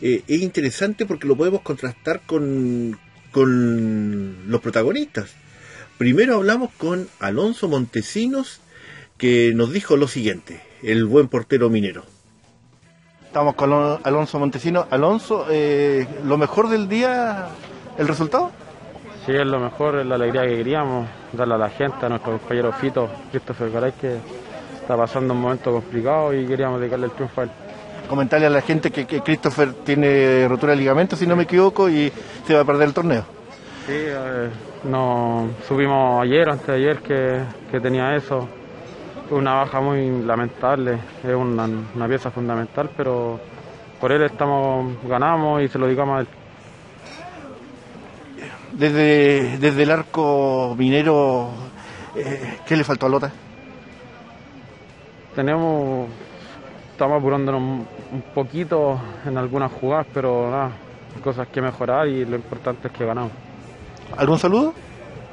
eh, 0.00 0.22
es 0.26 0.42
interesante 0.42 1.06
porque 1.06 1.26
lo 1.26 1.36
podemos 1.36 1.62
contrastar 1.62 2.22
con, 2.26 2.98
con 3.30 4.50
los 4.50 4.60
protagonistas. 4.60 5.32
Primero 5.98 6.36
hablamos 6.36 6.70
con 6.76 7.08
Alonso 7.20 7.68
Montesinos, 7.68 8.60
que 9.16 9.52
nos 9.54 9.72
dijo 9.72 9.96
lo 9.96 10.08
siguiente, 10.08 10.60
el 10.82 11.04
buen 11.04 11.28
portero 11.28 11.70
minero. 11.70 12.04
Estamos 13.26 13.54
con 13.54 13.72
Alonso 13.72 14.38
Montesinos. 14.38 14.86
Alonso, 14.90 15.46
eh, 15.50 16.06
¿lo 16.24 16.36
mejor 16.36 16.68
del 16.68 16.88
día, 16.88 17.48
el 17.98 18.06
resultado? 18.08 18.52
Sí, 19.26 19.32
es 19.32 19.46
lo 19.46 19.58
mejor, 19.58 19.96
es 19.96 20.06
la 20.06 20.16
alegría 20.16 20.42
que 20.42 20.56
queríamos, 20.56 21.08
darle 21.32 21.54
a 21.54 21.58
la 21.58 21.70
gente, 21.70 22.04
a 22.04 22.08
nuestro 22.08 22.38
compañero 22.38 22.72
Fito, 22.72 23.08
Christopher 23.30 23.70
Garay, 23.70 23.92
que 23.92 24.18
está 24.80 24.96
pasando 24.96 25.32
un 25.32 25.40
momento 25.40 25.72
complicado 25.72 26.34
y 26.34 26.46
queríamos 26.46 26.78
dedicarle 26.78 27.06
el 27.06 27.12
triunfo 27.12 27.40
a 27.40 27.44
él 27.44 27.50
comentarle 28.08 28.46
a 28.46 28.50
la 28.50 28.60
gente 28.60 28.90
que, 28.90 29.06
Christopher 29.06 29.72
tiene 29.84 30.46
rotura 30.48 30.72
de 30.72 30.78
ligamento, 30.78 31.16
si 31.16 31.26
no 31.26 31.36
me 31.36 31.44
equivoco, 31.44 31.88
y 31.88 32.12
se 32.46 32.54
va 32.54 32.60
a 32.60 32.64
perder 32.64 32.88
el 32.88 32.94
torneo. 32.94 33.24
Sí, 33.86 33.92
eh, 33.94 34.48
no, 34.84 35.50
subimos 35.66 36.22
ayer, 36.22 36.48
antes 36.48 36.66
de 36.66 36.74
ayer, 36.74 36.98
que, 36.98 37.80
tenía 37.80 38.14
eso. 38.16 38.48
Una 39.30 39.54
baja 39.54 39.80
muy 39.80 40.22
lamentable, 40.22 40.98
es 41.22 41.34
una, 41.34 41.66
pieza 42.06 42.30
fundamental, 42.30 42.90
pero 42.96 43.40
por 44.00 44.12
él 44.12 44.22
estamos 44.22 45.02
ganamos 45.08 45.62
y 45.62 45.68
se 45.68 45.78
lo 45.78 45.86
digamos 45.86 46.18
a 46.18 46.20
él. 46.20 46.28
Desde, 48.74 49.58
desde 49.58 49.82
el 49.84 49.90
arco 49.90 50.74
minero, 50.76 51.50
eh, 52.16 52.58
¿qué 52.66 52.76
le 52.76 52.84
faltó 52.84 53.06
a 53.06 53.08
Lota? 53.08 53.32
Tenemos 55.34 56.08
estamos 56.94 57.18
apurándonos 57.18 57.60
un 57.60 58.22
poquito 58.32 59.00
en 59.26 59.36
algunas 59.36 59.72
jugadas, 59.72 60.06
pero 60.14 60.48
nada, 60.48 60.70
cosas 61.24 61.48
que 61.48 61.60
mejorar 61.60 62.06
y 62.06 62.24
lo 62.24 62.36
importante 62.36 62.86
es 62.86 62.94
que 62.94 63.04
ganamos. 63.04 63.32
¿Algún 64.16 64.38
saludo? 64.38 64.72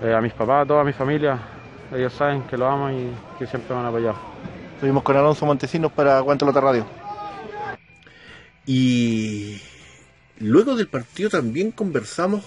Eh, 0.02 0.12
a 0.12 0.22
mis 0.22 0.34
papás, 0.34 0.64
a 0.64 0.66
toda 0.66 0.84
mi 0.84 0.92
familia, 0.92 1.38
ellos 1.94 2.14
saben 2.14 2.44
que 2.44 2.58
lo 2.58 2.68
amo 2.68 2.90
y 2.90 3.12
que 3.38 3.46
siempre 3.46 3.76
me 3.76 3.82
han 3.82 3.88
apoyado. 3.88 4.18
Estuvimos 4.74 5.04
con 5.04 5.16
Alonso 5.16 5.46
Montesinos 5.46 5.92
para 5.92 6.18
Aguanta 6.18 6.50
Radio. 6.50 6.84
Y 8.66 9.62
luego 10.40 10.76
del 10.76 10.88
partido 10.88 11.30
también 11.30 11.70
conversamos 11.70 12.44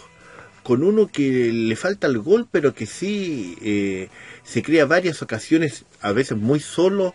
con 0.65 0.83
uno 0.83 1.09
que 1.09 1.53
le 1.53 1.77
falta 1.77 2.07
el 2.07 2.19
gol, 2.19 2.49
pero 2.51 2.75
que 2.75 2.87
sí 2.87 3.57
eh, 3.63 4.09
se 4.45 4.63
crea 4.63 4.87
varias 4.87 5.21
ocasiones, 5.21 5.85
a 6.01 6.13
veces 6.13 6.39
muy 6.39 6.59
solo, 6.59 7.15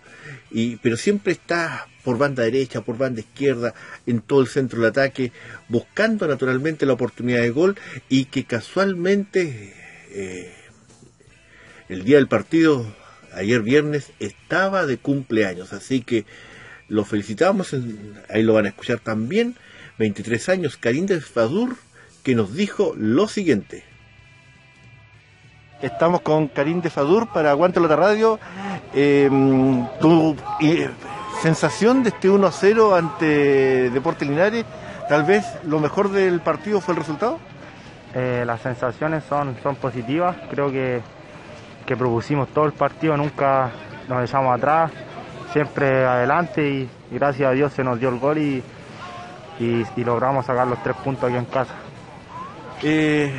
y, 0.52 0.76
pero 0.78 0.96
siempre 0.96 1.34
está 1.34 1.88
por 2.04 2.20
banda 2.20 2.44
derecha, 2.44 2.82
por 2.82 3.00
banda 3.00 3.22
izquierda, 3.22 3.74
en 4.06 4.22
todo 4.22 4.42
el 4.42 4.48
centro 4.48 4.80
del 4.80 4.92
ataque, 4.92 5.32
buscando 5.68 6.28
naturalmente 6.28 6.86
la 6.86 6.94
oportunidad 6.94 7.42
de 7.42 7.50
gol 7.50 7.76
y 8.08 8.26
que 8.26 8.46
casualmente 8.46 9.74
eh, 10.12 10.54
el 11.90 12.04
día 12.04 12.18
del 12.18 12.28
partido, 12.28 12.86
ayer 13.34 13.64
viernes, 13.64 14.12
estaba 14.20 14.86
de 14.86 14.98
cumpleaños, 14.98 15.74
así 15.74 16.02
que 16.02 16.26
lo 16.88 17.04
felicitamos, 17.04 17.76
ahí 18.30 18.44
lo 18.44 18.54
van 18.54 18.68
a 18.68 18.70
escuchar 18.70 19.00
también, 19.00 19.56
23 19.98 20.50
años, 20.50 20.78
Karim 20.78 21.08
Fadur, 21.20 21.76
que 22.24 22.36
nos 22.36 22.54
dijo 22.54 22.94
lo 22.96 23.28
siguiente. 23.28 23.84
Estamos 25.82 26.22
con 26.22 26.50
Karim 26.50 26.82
de 26.82 26.90
Fadur 26.90 27.30
para 27.30 27.52
Aguante 27.52 27.80
la 27.80 27.96
Radio. 27.96 28.38
Em, 28.94 29.88
tu 30.02 30.36
eh, 30.60 30.90
sensación 31.42 32.04
de 32.04 32.10
este 32.10 32.30
1 32.30 32.46
a 32.46 32.52
0 32.52 32.96
ante 32.96 33.90
Deportes 33.90 34.28
Linares, 34.28 34.66
tal 35.08 35.24
vez 35.24 35.46
lo 35.64 35.80
mejor 35.80 36.12
del 36.12 36.42
partido 36.42 36.82
fue 36.82 36.96
el 36.96 37.00
resultado. 37.00 37.40
Eh, 38.14 38.44
las 38.46 38.62
sensaciones 38.62 39.24
son, 39.30 39.56
son 39.64 39.76
positivas, 39.76 40.36
creo 40.50 40.72
que, 40.72 41.02
que 41.86 41.96
propusimos 41.96 42.50
todo 42.50 42.66
el 42.66 42.74
partido, 42.74 43.16
nunca 43.16 43.70
nos 44.10 44.28
echamos 44.28 44.58
atrás, 44.58 44.92
siempre 45.54 46.06
adelante 46.06 46.68
y, 46.68 46.90
gracias 47.12 47.50
a 47.50 47.54
Dios 47.54 47.72
se 47.74 47.84
nos 47.84 48.00
dio 48.00 48.10
el 48.10 48.20
gol 48.20 48.38
y, 48.38 48.64
y 49.60 50.04
logramos 50.04 50.46
sacar 50.46 50.68
los 50.68 50.82
tres 50.84 50.96
puntos 50.98 51.24
aquí 51.26 51.38
en 51.38 51.46
casa. 51.46 51.76
Eh, 52.84 53.32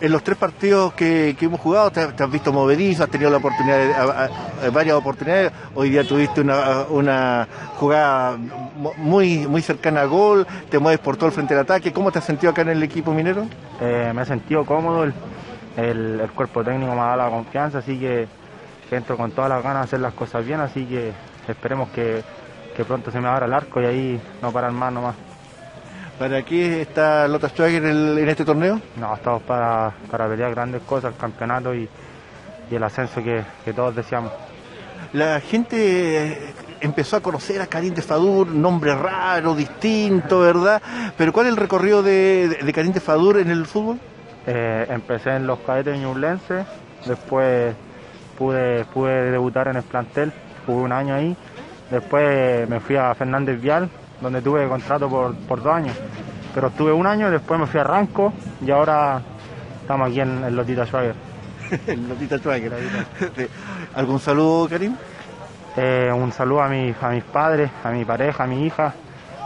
en 0.00 0.12
los 0.12 0.22
tres 0.22 0.38
partidos 0.38 0.92
que, 0.92 1.36
hemos 1.40 1.60
jugado, 1.60 1.90
te, 1.90 2.00
has 2.00 2.30
visto 2.30 2.52
movedizo, 2.52 3.02
has 3.02 3.10
tenido 3.10 3.30
la 3.30 3.38
oportunidad, 3.38 4.30
varias 4.72 4.96
oportunidades. 4.96 5.50
Hoy 5.74 5.90
día 5.90 6.04
tuviste 6.04 6.40
una, 6.40 7.48
jugada 7.76 8.36
muy, 8.96 9.46
muy 9.48 9.60
cercana 9.60 10.02
al 10.02 10.08
gol, 10.08 10.46
te 10.70 10.78
mueves 10.78 11.00
por 11.00 11.16
todo 11.16 11.26
el 11.26 11.32
frente 11.32 11.54
del 11.54 11.64
ataque. 11.64 11.92
¿Cómo 11.92 12.12
te 12.12 12.20
has 12.20 12.24
sentido 12.24 12.52
acá 12.52 12.62
en 12.62 12.68
el 12.68 12.82
equipo 12.82 13.12
minero? 13.12 13.48
Eh, 13.80 14.12
me 14.14 14.22
he 14.22 14.24
sentido 14.24 14.64
cómodo, 14.64 15.04
el, 15.04 16.30
cuerpo 16.34 16.62
técnico 16.62 16.94
me 16.94 17.00
ha 17.00 17.04
dado 17.04 17.16
la 17.16 17.30
confianza, 17.30 17.78
así 17.78 17.98
que, 17.98 18.28
entro 18.92 19.16
con 19.16 19.32
todas 19.32 19.50
las 19.50 19.62
ganas 19.62 19.82
de 19.82 19.84
hacer 19.84 20.00
las 20.00 20.14
cosas 20.14 20.46
bien, 20.46 20.60
así 20.60 20.84
que 20.86 21.12
esperemos 21.48 21.88
que, 21.90 22.22
que 22.76 22.84
pronto 22.84 23.10
se 23.10 23.20
me 23.20 23.28
abra 23.28 23.46
el 23.46 23.52
arco 23.52 23.82
y 23.82 23.84
ahí 23.84 24.20
no 24.40 24.52
parar 24.52 24.70
más 24.70 24.92
nomás. 24.92 25.27
¿Para 26.18 26.42
qué 26.42 26.82
está 26.82 27.28
Lota 27.28 27.48
Schwager 27.48 27.84
en, 27.84 28.28
este 28.28 28.44
torneo? 28.44 28.80
No, 28.96 29.14
estamos 29.14 29.40
para, 29.42 29.92
para 30.10 30.28
pelear 30.28 30.50
grandes 30.50 30.82
cosas, 30.82 31.12
el 31.12 31.20
campeonato 31.20 31.72
y, 31.72 31.88
el 32.72 32.82
ascenso 32.82 33.22
que, 33.22 33.44
todos 33.72 33.94
deseamos. 33.94 34.32
La 35.12 35.40
gente 35.40 36.52
empezó 36.80 37.16
a 37.16 37.20
conocer 37.20 37.62
a 37.62 37.68
Karim 37.68 37.94
de 37.94 38.02
Fadur, 38.02 38.48
nombre 38.48 38.96
raro, 38.96 39.54
distinto, 39.54 40.40
¿verdad? 40.40 40.82
Pero 41.16 41.32
¿cuál 41.32 41.46
es 41.46 41.52
el 41.52 41.56
recorrido 41.56 42.02
de, 42.02 42.58
de, 42.62 42.72
Karim 42.72 42.92
de 42.92 43.00
Fadur 43.00 43.38
en 43.38 43.50
el 43.50 43.64
fútbol? 43.64 44.00
Eh, 44.46 44.86
empecé 44.90 45.36
en 45.36 45.46
los 45.46 45.60
cadetes 45.60 45.96
ñublenses, 45.98 46.66
después 47.06 47.76
pude, 48.36 48.84
pude 48.86 49.30
debutar 49.30 49.68
en 49.68 49.76
el 49.76 49.84
plantel, 49.84 50.32
jugué 50.66 50.82
un 50.82 50.92
año 50.92 51.14
ahí, 51.14 51.36
después 51.92 52.68
me 52.68 52.80
fui 52.80 52.96
a 52.96 53.14
Fernández 53.14 53.60
Vial, 53.60 53.88
donde 54.20 54.42
tuve 54.42 54.66
contrato 54.68 55.08
por, 55.08 55.34
por 55.34 55.62
dos 55.62 55.74
años. 55.74 55.96
Pero 56.54 56.68
estuve 56.68 56.92
un 56.92 57.06
año, 57.06 57.30
después 57.30 57.60
me 57.60 57.66
fui 57.66 57.80
a 57.80 57.84
Ranco 57.84 58.32
y 58.64 58.70
ahora 58.70 59.20
estamos 59.82 60.08
aquí 60.08 60.20
en, 60.20 60.56
Lotita 60.56 60.86
Schwager. 60.86 61.14
en 61.86 62.08
Lotita 62.08 62.38
Schwager. 62.38 62.72
¿Algún 63.94 64.18
saludo, 64.18 64.68
Karim? 64.68 64.94
Eh, 65.76 66.10
un 66.12 66.32
saludo 66.32 66.62
a, 66.62 66.68
mi, 66.68 66.94
a 67.00 67.08
mis 67.10 67.24
padres, 67.24 67.70
a 67.84 67.90
mi 67.90 68.04
pareja, 68.04 68.44
a 68.44 68.46
mi 68.46 68.66
hija. 68.66 68.94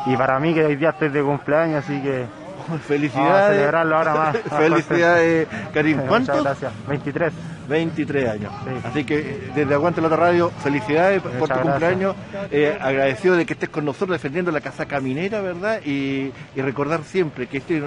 Y 0.07 0.17
para 0.17 0.39
mí 0.41 0.55
que 0.55 0.65
hoy 0.65 0.77
día 0.77 0.91
estoy 0.91 1.11
de 1.11 1.23
cumpleaños, 1.23 1.85
así 1.85 2.01
que 2.01 2.27
Felicidades. 2.87 3.57
celebrarlo 3.57 3.97
ahora 3.97 4.15
más. 4.15 4.37
Felicidades, 4.59 5.49
Karim. 5.75 5.99
¿Cuántos? 6.07 6.37
Muchas 6.37 6.61
gracias. 6.61 6.73
23. 6.89 7.33
23 7.69 8.29
años. 8.29 8.53
Así 8.85 9.05
que 9.05 9.51
desde 9.55 9.75
Aguante 9.75 10.01
la 10.01 10.09
radio, 10.09 10.51
felicidades 10.51 11.23
por 11.23 11.49
tu 11.49 11.61
cumpleaños. 11.61 12.15
Eh, 12.51 12.77
agradecido 12.81 13.37
de 13.37 13.47
que 13.47 13.55
estés 13.55 13.69
con 13.69 13.85
nosotros 13.85 14.11
defendiendo 14.11 14.51
la 14.51 14.61
casa 14.61 14.87
caminera, 14.87 15.41
¿verdad? 15.41 15.81
Y, 15.85 16.33
recordar 16.57 17.03
siempre 17.03 17.47
que 17.49 17.59
este 17.59 17.79
es 17.79 17.85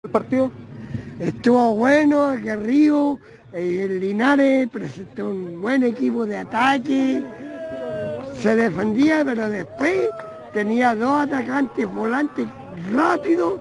El 0.02 0.10
partido 0.10 0.50
estuvo 1.20 1.76
bueno, 1.76 2.24
aguerrido, 2.24 3.20
eh, 3.52 3.84
el 3.84 4.00
Linares 4.00 4.68
presentó 4.68 5.30
un 5.30 5.62
buen 5.62 5.84
equipo 5.84 6.26
de 6.26 6.38
ataque, 6.38 7.22
se 8.42 8.56
defendía, 8.56 9.24
pero 9.24 9.48
después 9.48 10.08
tenía 10.52 10.94
dos 10.94 11.22
atacantes 11.22 11.92
volantes 11.92 12.46
rápidos 12.92 13.60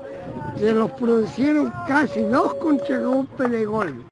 que 0.58 0.72
los 0.72 0.92
producieron 0.92 1.72
casi 1.88 2.22
dos 2.22 2.54
contra 2.56 3.00
golpe 3.00 3.48
de 3.48 3.66
gol. 3.66 4.06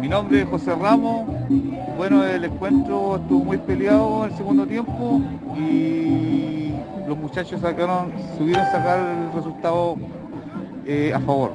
Mi 0.00 0.08
nombre 0.08 0.42
es 0.42 0.48
José 0.48 0.74
Ramos. 0.74 1.28
Bueno, 1.96 2.24
el 2.24 2.44
encuentro 2.44 3.16
estuvo 3.16 3.44
muy 3.44 3.58
peleado 3.58 4.24
en 4.24 4.30
el 4.30 4.36
segundo 4.36 4.66
tiempo 4.66 5.20
y 5.56 6.72
los 7.06 7.18
muchachos 7.18 7.60
sacaron, 7.60 8.12
subieron 8.36 8.62
a 8.62 8.70
sacar 8.70 9.00
el 9.00 9.32
resultado 9.32 9.96
eh, 10.86 11.12
a 11.12 11.20
favor. 11.20 11.52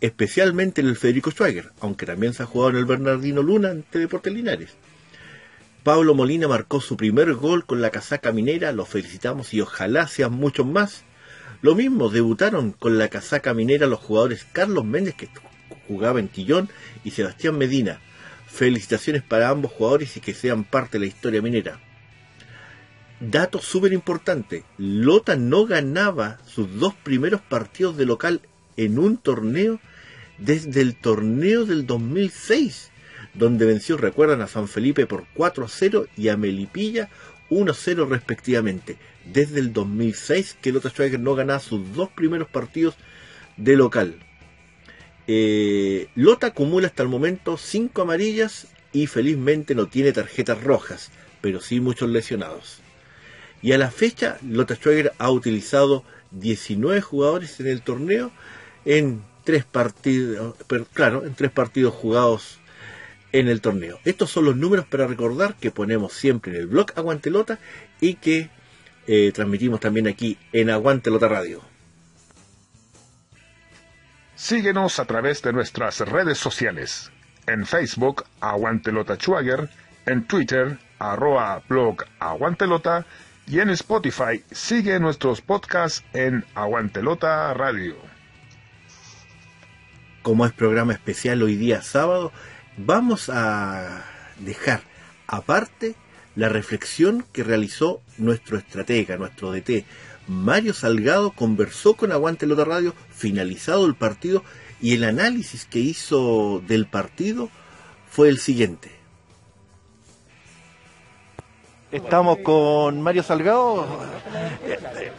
especialmente 0.00 0.80
en 0.80 0.88
el 0.88 0.96
Federico 0.96 1.30
Schwager, 1.30 1.70
aunque 1.80 2.06
también 2.06 2.34
se 2.34 2.42
ha 2.42 2.46
jugado 2.46 2.70
en 2.70 2.76
el 2.76 2.84
Bernardino 2.84 3.42
Luna 3.42 3.70
ante 3.70 3.98
Deportes 3.98 4.32
Linares. 4.32 4.70
Pablo 5.84 6.14
Molina 6.14 6.48
marcó 6.48 6.80
su 6.80 6.96
primer 6.96 7.34
gol 7.34 7.66
con 7.66 7.82
la 7.82 7.90
casaca 7.90 8.32
minera, 8.32 8.72
lo 8.72 8.86
felicitamos 8.86 9.52
y 9.52 9.60
ojalá 9.60 10.08
sean 10.08 10.32
muchos 10.32 10.66
más. 10.66 11.04
Lo 11.60 11.74
mismo, 11.74 12.08
debutaron 12.08 12.72
con 12.72 12.98
la 12.98 13.08
casaca 13.08 13.54
minera 13.54 13.86
los 13.86 14.00
jugadores 14.00 14.46
Carlos 14.52 14.84
Méndez, 14.84 15.14
que 15.14 15.28
jugaba 15.88 16.20
en 16.20 16.28
Quillón, 16.28 16.68
y 17.04 17.10
Sebastián 17.10 17.58
Medina. 17.58 18.00
Felicitaciones 18.46 19.22
para 19.22 19.48
ambos 19.48 19.72
jugadores 19.72 20.16
y 20.16 20.20
que 20.20 20.34
sean 20.34 20.64
parte 20.64 20.98
de 20.98 21.06
la 21.06 21.08
historia 21.08 21.42
minera. 21.42 21.80
Dato 23.20 23.60
súper 23.60 23.92
importante, 23.92 24.64
Lota 24.76 25.36
no 25.36 25.66
ganaba 25.66 26.38
sus 26.46 26.78
dos 26.78 26.94
primeros 26.94 27.40
partidos 27.40 27.96
de 27.96 28.06
local 28.06 28.42
en 28.76 28.98
un 28.98 29.16
torneo 29.16 29.80
desde 30.38 30.80
el 30.80 30.96
torneo 30.96 31.64
del 31.64 31.86
2006, 31.86 32.90
donde 33.34 33.66
venció, 33.66 33.96
recuerdan, 33.96 34.42
a 34.42 34.48
San 34.48 34.68
Felipe 34.68 35.06
por 35.06 35.26
4 35.34 35.64
a 35.64 35.68
0 35.68 36.06
y 36.16 36.28
a 36.28 36.36
Melipilla 36.36 37.08
1 37.50 37.70
a 37.70 37.74
0 37.74 38.06
respectivamente. 38.10 38.96
Desde 39.32 39.60
el 39.60 39.72
2006 39.72 40.58
que 40.60 40.72
Lota 40.72 40.90
Schwager 40.90 41.20
no 41.20 41.34
ganaba 41.34 41.60
sus 41.60 41.94
dos 41.94 42.10
primeros 42.10 42.48
partidos 42.48 42.96
de 43.56 43.76
local. 43.76 44.16
Eh, 45.26 46.08
Lota 46.14 46.48
acumula 46.48 46.86
hasta 46.86 47.02
el 47.02 47.08
momento 47.08 47.56
5 47.56 48.02
amarillas 48.02 48.66
y 48.92 49.06
felizmente 49.06 49.74
no 49.74 49.86
tiene 49.86 50.12
tarjetas 50.12 50.62
rojas, 50.62 51.10
pero 51.40 51.60
sí 51.60 51.80
muchos 51.80 52.10
lesionados. 52.10 52.80
Y 53.62 53.72
a 53.72 53.78
la 53.78 53.90
fecha, 53.90 54.38
Lota 54.42 54.76
Schwager 54.76 55.12
ha 55.18 55.30
utilizado 55.30 56.04
19 56.32 57.00
jugadores 57.00 57.58
en 57.60 57.66
el 57.66 57.82
torneo 57.82 58.30
en 58.84 59.22
tres 59.44 59.64
partidos, 59.64 60.56
claro, 60.92 61.24
en 61.24 61.34
tres 61.34 61.50
partidos 61.50 61.94
jugados 61.94 62.58
en 63.32 63.48
el 63.48 63.60
torneo. 63.60 63.98
Estos 64.04 64.30
son 64.30 64.44
los 64.44 64.56
números 64.56 64.86
para 64.86 65.06
recordar 65.06 65.56
que 65.56 65.70
ponemos 65.70 66.12
siempre 66.12 66.52
en 66.52 66.58
el 66.58 66.66
blog 66.66 66.86
Aguantelota 66.94 67.58
y 68.00 68.14
que 68.14 68.50
eh, 69.06 69.32
transmitimos 69.34 69.80
también 69.80 70.06
aquí 70.06 70.38
en 70.52 70.70
Aguantelota 70.70 71.28
Radio. 71.28 71.73
Síguenos 74.36 74.98
a 74.98 75.04
través 75.04 75.42
de 75.42 75.52
nuestras 75.52 76.00
redes 76.00 76.38
sociales. 76.38 77.12
En 77.46 77.66
Facebook, 77.66 78.24
Aguantelota 78.40 79.14
Schwager, 79.14 79.70
en 80.06 80.26
Twitter, 80.26 80.78
arroba 80.98 81.62
blog 81.68 82.04
Aguantelota 82.18 83.06
y 83.46 83.60
en 83.60 83.70
Spotify 83.70 84.42
sigue 84.50 84.98
nuestros 84.98 85.40
podcasts 85.40 86.04
en 86.12 86.44
Aguantelota 86.54 87.54
Radio. 87.54 87.94
Como 90.22 90.46
es 90.46 90.52
programa 90.52 90.94
especial 90.94 91.42
hoy 91.42 91.54
día 91.54 91.82
sábado, 91.82 92.32
vamos 92.76 93.30
a 93.32 94.04
dejar 94.40 94.82
aparte 95.28 95.94
la 96.34 96.48
reflexión 96.48 97.24
que 97.32 97.44
realizó 97.44 98.02
nuestro 98.18 98.58
estratega, 98.58 99.16
nuestro 99.16 99.52
DT, 99.52 99.84
Mario 100.26 100.74
Salgado, 100.74 101.30
conversó 101.30 101.94
con 101.94 102.12
Aguantelota 102.12 102.64
Radio, 102.64 102.94
finalizado 103.10 103.86
el 103.86 103.94
partido, 103.94 104.42
y 104.80 104.94
el 104.94 105.04
análisis 105.04 105.64
que 105.64 105.78
hizo 105.78 106.62
del 106.66 106.86
partido 106.86 107.48
fue 108.10 108.28
el 108.28 108.38
siguiente. 108.38 108.90
Estamos 111.90 112.38
con 112.38 113.00
Mario 113.00 113.22
Salgado. 113.22 113.86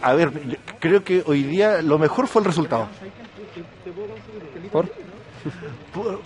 A 0.02 0.14
ver, 0.14 0.60
creo 0.80 1.04
que 1.04 1.24
hoy 1.26 1.44
día 1.44 1.82
lo 1.82 1.98
mejor 1.98 2.28
fue 2.28 2.42
el 2.42 2.46
resultado. 2.46 2.88
¿Por? 4.72 4.92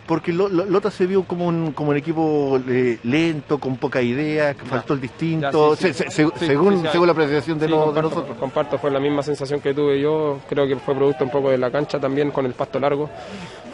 Porque 0.07 0.33
lo, 0.33 0.47
lo, 0.49 0.65
Lota 0.65 0.89
se 0.91 1.05
vio 1.05 1.23
como 1.23 1.47
un, 1.47 1.71
como 1.73 1.91
un 1.91 1.97
equipo 1.97 2.59
eh, 2.67 2.99
lento, 3.03 3.57
con 3.59 3.77
poca 3.77 4.01
idea, 4.01 4.53
que 4.53 4.65
faltó 4.65 4.93
el 4.93 5.01
distinto, 5.01 5.75
Ya, 5.75 5.75
sí, 5.77 5.93
se- 5.93 6.05
sí, 6.05 6.09
se- 6.11 6.23
sí, 6.39 6.45
según, 6.45 6.85
según 6.91 7.07
la 7.07 7.13
apreciación 7.13 7.59
de, 7.59 7.67
de 7.67 7.73
comparto, 7.73 8.01
nosotros. 8.09 8.37
Comparto, 8.37 8.77
fue 8.77 8.91
la 8.91 8.99
misma 8.99 9.21
sensación 9.23 9.59
que 9.61 9.73
tuve 9.73 9.99
yo. 10.01 10.39
Creo 10.49 10.67
que 10.67 10.75
fue 10.77 10.95
producto 10.95 11.23
un 11.23 11.29
poco 11.31 11.49
de 11.51 11.57
la 11.57 11.69
cancha 11.71 11.99
también 11.99 12.31
con 12.31 12.45
el 12.45 12.53
pasto 12.53 12.79
largo. 12.79 13.09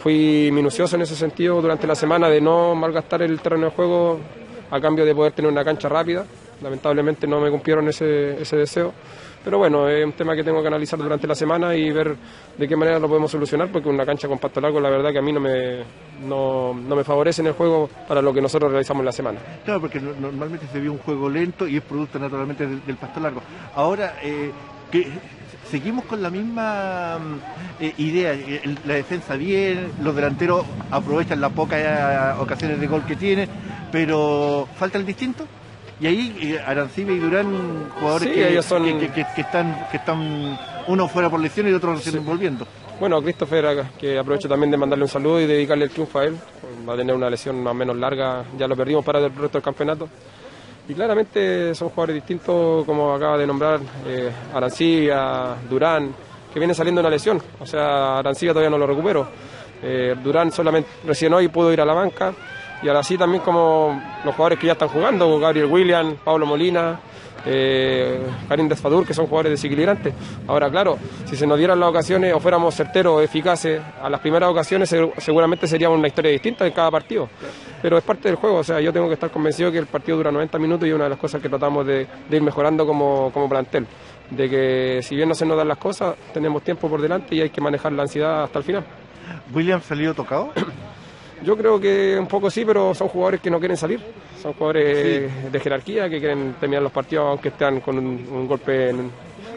Fui 0.02 0.50
minucioso 0.52 0.96
en 0.96 1.02
ese 1.02 1.16
sentido 1.16 1.60
durante 1.60 1.86
la 1.86 1.94
semana 1.94 2.28
de 2.28 2.40
no 2.40 2.74
malgastar 2.74 3.22
el 3.22 3.40
terreno 3.40 3.66
de 3.66 3.70
juego 3.72 4.20
a 4.70 4.80
cambio 4.80 5.04
de 5.04 5.14
poder 5.14 5.32
tener 5.32 5.50
una 5.50 5.64
cancha 5.64 5.88
rápida. 5.88 6.24
Lamentablemente 6.62 7.26
no 7.26 7.40
me 7.40 7.50
cumplieron 7.50 7.88
ese, 7.88 8.40
ese 8.40 8.56
deseo. 8.56 8.92
Pero 9.46 9.58
bueno, 9.58 9.88
es 9.88 10.04
un 10.04 10.10
tema 10.14 10.34
que 10.34 10.42
tengo 10.42 10.60
que 10.60 10.66
analizar 10.66 10.98
durante 10.98 11.24
la 11.28 11.36
semana 11.36 11.72
y 11.72 11.92
ver 11.92 12.16
de 12.58 12.66
qué 12.66 12.74
manera 12.74 12.98
lo 12.98 13.06
podemos 13.06 13.30
solucionar, 13.30 13.70
porque 13.70 13.88
una 13.88 14.04
cancha 14.04 14.26
con 14.26 14.40
pasto 14.40 14.60
largo, 14.60 14.80
la 14.80 14.90
verdad 14.90 15.12
que 15.12 15.20
a 15.20 15.22
mí 15.22 15.32
no 15.32 15.38
me, 15.38 15.84
no, 16.26 16.74
no 16.74 16.96
me 16.96 17.04
favorece 17.04 17.42
en 17.42 17.46
el 17.46 17.52
juego 17.52 17.88
para 18.08 18.20
lo 18.20 18.34
que 18.34 18.40
nosotros 18.42 18.72
realizamos 18.72 19.02
en 19.02 19.06
la 19.06 19.12
semana. 19.12 19.38
Claro, 19.64 19.80
porque 19.82 20.00
no- 20.00 20.10
normalmente 20.20 20.66
se 20.72 20.80
vio 20.80 20.90
un 20.90 20.98
juego 20.98 21.30
lento 21.30 21.68
y 21.68 21.76
es 21.76 21.82
producto 21.84 22.18
naturalmente 22.18 22.66
del, 22.66 22.96
pasto 22.96 23.20
largo. 23.20 23.40
Ahora, 23.76 24.16
eh, 24.20 24.50
que 24.90 25.12
seguimos 25.70 26.06
con 26.06 26.20
la 26.24 26.30
misma 26.30 27.16
mm, 27.20 27.84
eh, 27.84 27.94
idea, 27.98 28.36
la 28.84 28.94
defensa 28.94 29.36
bien, 29.36 29.92
los 30.02 30.16
delanteros 30.16 30.66
aprovechan 30.90 31.40
las 31.40 31.52
pocas 31.52 31.78
eh, 31.80 32.40
ocasiones 32.40 32.80
de 32.80 32.86
gol 32.88 33.04
que 33.06 33.14
tienen, 33.14 33.48
pero 33.92 34.66
falta 34.74 34.98
el 34.98 35.06
distinto. 35.06 35.46
Y 36.00 36.06
ahí 36.06 36.36
eh, 36.42 36.60
Arancibia 36.64 37.14
y 37.14 37.18
Durán, 37.18 37.90
jugadores 37.98 38.28
Sí, 38.28 38.34
que, 38.34 38.48
ellos 38.50 38.64
son- 38.66 38.84
que, 38.84 39.08
que- 39.10 39.26
que 39.34 39.40
están, 39.40 39.86
que 39.90 39.96
están 39.96 40.58
uno 40.88 41.08
fuera 41.08 41.30
por 41.30 41.40
lesión 41.40 41.68
y 41.68 41.72
otro 41.72 41.94
recién 41.94 42.24
volviendo. 42.24 42.66
Bueno, 43.00 43.20
Christopher, 43.22 43.66
acá, 43.66 43.90
que 43.98 44.18
aprovecho 44.18 44.48
también 44.48 44.70
de 44.70 44.76
mandarle 44.76 45.04
un 45.04 45.08
saludo 45.10 45.40
y 45.40 45.46
dedicarle 45.46 45.84
el 45.84 45.90
triunfo 45.90 46.18
a 46.18 46.24
él. 46.24 46.36
Va 46.88 46.94
a 46.94 46.96
tener 46.96 47.14
una 47.14 47.28
lesión 47.30 47.62
más 47.62 47.72
o 47.72 47.74
menos 47.74 47.96
larga, 47.96 48.44
ya 48.58 48.66
lo 48.68 48.76
perdimos 48.76 49.04
para 49.04 49.18
el 49.18 49.24
resto 49.34 49.58
del 49.58 49.62
campeonato. 49.62 50.08
Y 50.88 50.94
claramente 50.94 51.74
son 51.74 51.88
jugadores 51.88 52.14
distintos, 52.16 52.84
como 52.86 53.12
acaba 53.14 53.36
de 53.36 53.46
nombrar 53.46 53.80
eh, 54.06 54.30
Arancibia, 54.54 55.56
Durán, 55.68 56.14
que 56.52 56.58
viene 56.58 56.74
saliendo 56.74 57.00
una 57.00 57.10
lesión. 57.10 57.42
O 57.58 57.66
sea, 57.66 58.18
Arancibia 58.18 58.52
todavía 58.52 58.70
no 58.70 58.78
lo 58.78 58.86
recupero. 58.86 59.28
Eh, 59.82 60.14
Durán 60.22 60.52
solamente 60.52 60.88
recién 61.06 61.32
hoy 61.34 61.48
pudo 61.48 61.72
ir 61.72 61.80
a 61.80 61.84
la 61.84 61.92
banca. 61.94 62.32
Y 62.82 62.88
ahora 62.88 63.02
sí 63.02 63.16
también 63.16 63.42
como 63.42 64.00
los 64.24 64.34
jugadores 64.34 64.58
que 64.58 64.66
ya 64.66 64.72
están 64.74 64.88
jugando, 64.88 65.38
Gabriel 65.38 65.66
William, 65.66 66.16
Pablo 66.22 66.44
Molina, 66.46 67.00
eh, 67.44 68.20
Karim 68.48 68.68
Desfadur, 68.68 69.06
que 69.06 69.14
son 69.14 69.26
jugadores 69.26 69.52
desequilibrantes. 69.52 70.12
Ahora, 70.46 70.68
claro, 70.70 70.98
si 71.24 71.36
se 71.36 71.46
nos 71.46 71.56
dieran 71.58 71.78
las 71.80 71.88
ocasiones 71.90 72.34
o 72.34 72.40
fuéramos 72.40 72.74
certeros, 72.74 73.22
eficaces, 73.22 73.80
a 74.02 74.10
las 74.10 74.20
primeras 74.20 74.50
ocasiones 74.50 74.88
se- 74.88 75.12
seguramente 75.18 75.66
sería 75.66 75.88
una 75.88 76.08
historia 76.08 76.30
distinta 76.32 76.66
en 76.66 76.72
cada 76.72 76.90
partido. 76.90 77.28
Pero 77.80 77.96
es 77.98 78.04
parte 78.04 78.28
del 78.28 78.36
juego, 78.36 78.56
o 78.58 78.64
sea, 78.64 78.80
yo 78.80 78.92
tengo 78.92 79.06
que 79.08 79.14
estar 79.14 79.30
convencido 79.30 79.70
que 79.70 79.78
el 79.78 79.86
partido 79.86 80.16
dura 80.18 80.32
90 80.32 80.58
minutos 80.58 80.88
y 80.88 80.92
una 80.92 81.04
de 81.04 81.10
las 81.10 81.18
cosas 81.18 81.40
que 81.40 81.48
tratamos 81.48 81.86
de, 81.86 82.06
de 82.28 82.36
ir 82.36 82.42
mejorando 82.42 82.86
como, 82.86 83.30
como 83.32 83.48
plantel. 83.48 83.86
De 84.30 84.50
que 84.50 85.00
si 85.02 85.14
bien 85.14 85.28
no 85.28 85.34
se 85.36 85.46
nos 85.46 85.56
dan 85.56 85.68
las 85.68 85.78
cosas, 85.78 86.16
tenemos 86.34 86.62
tiempo 86.62 86.88
por 86.88 87.00
delante 87.00 87.34
y 87.36 87.40
hay 87.42 87.50
que 87.50 87.60
manejar 87.60 87.92
la 87.92 88.02
ansiedad 88.02 88.42
hasta 88.44 88.58
el 88.58 88.64
final. 88.64 88.84
¿William 89.54 89.80
salió 89.80 90.12
tocado? 90.14 90.50
Yo 91.42 91.56
creo 91.56 91.78
que 91.80 92.16
un 92.18 92.26
poco 92.26 92.50
sí, 92.50 92.64
pero 92.64 92.94
son 92.94 93.08
jugadores 93.08 93.40
que 93.40 93.50
no 93.50 93.58
quieren 93.58 93.76
salir. 93.76 94.00
Son 94.40 94.52
jugadores 94.54 95.52
de 95.52 95.60
jerarquía 95.60 96.08
que 96.08 96.18
quieren 96.18 96.54
terminar 96.58 96.82
los 96.82 96.92
partidos 96.92 97.26
aunque 97.28 97.48
estén 97.48 97.80
con 97.80 97.98
un, 97.98 98.26
un 98.30 98.46
golpe 98.46 98.94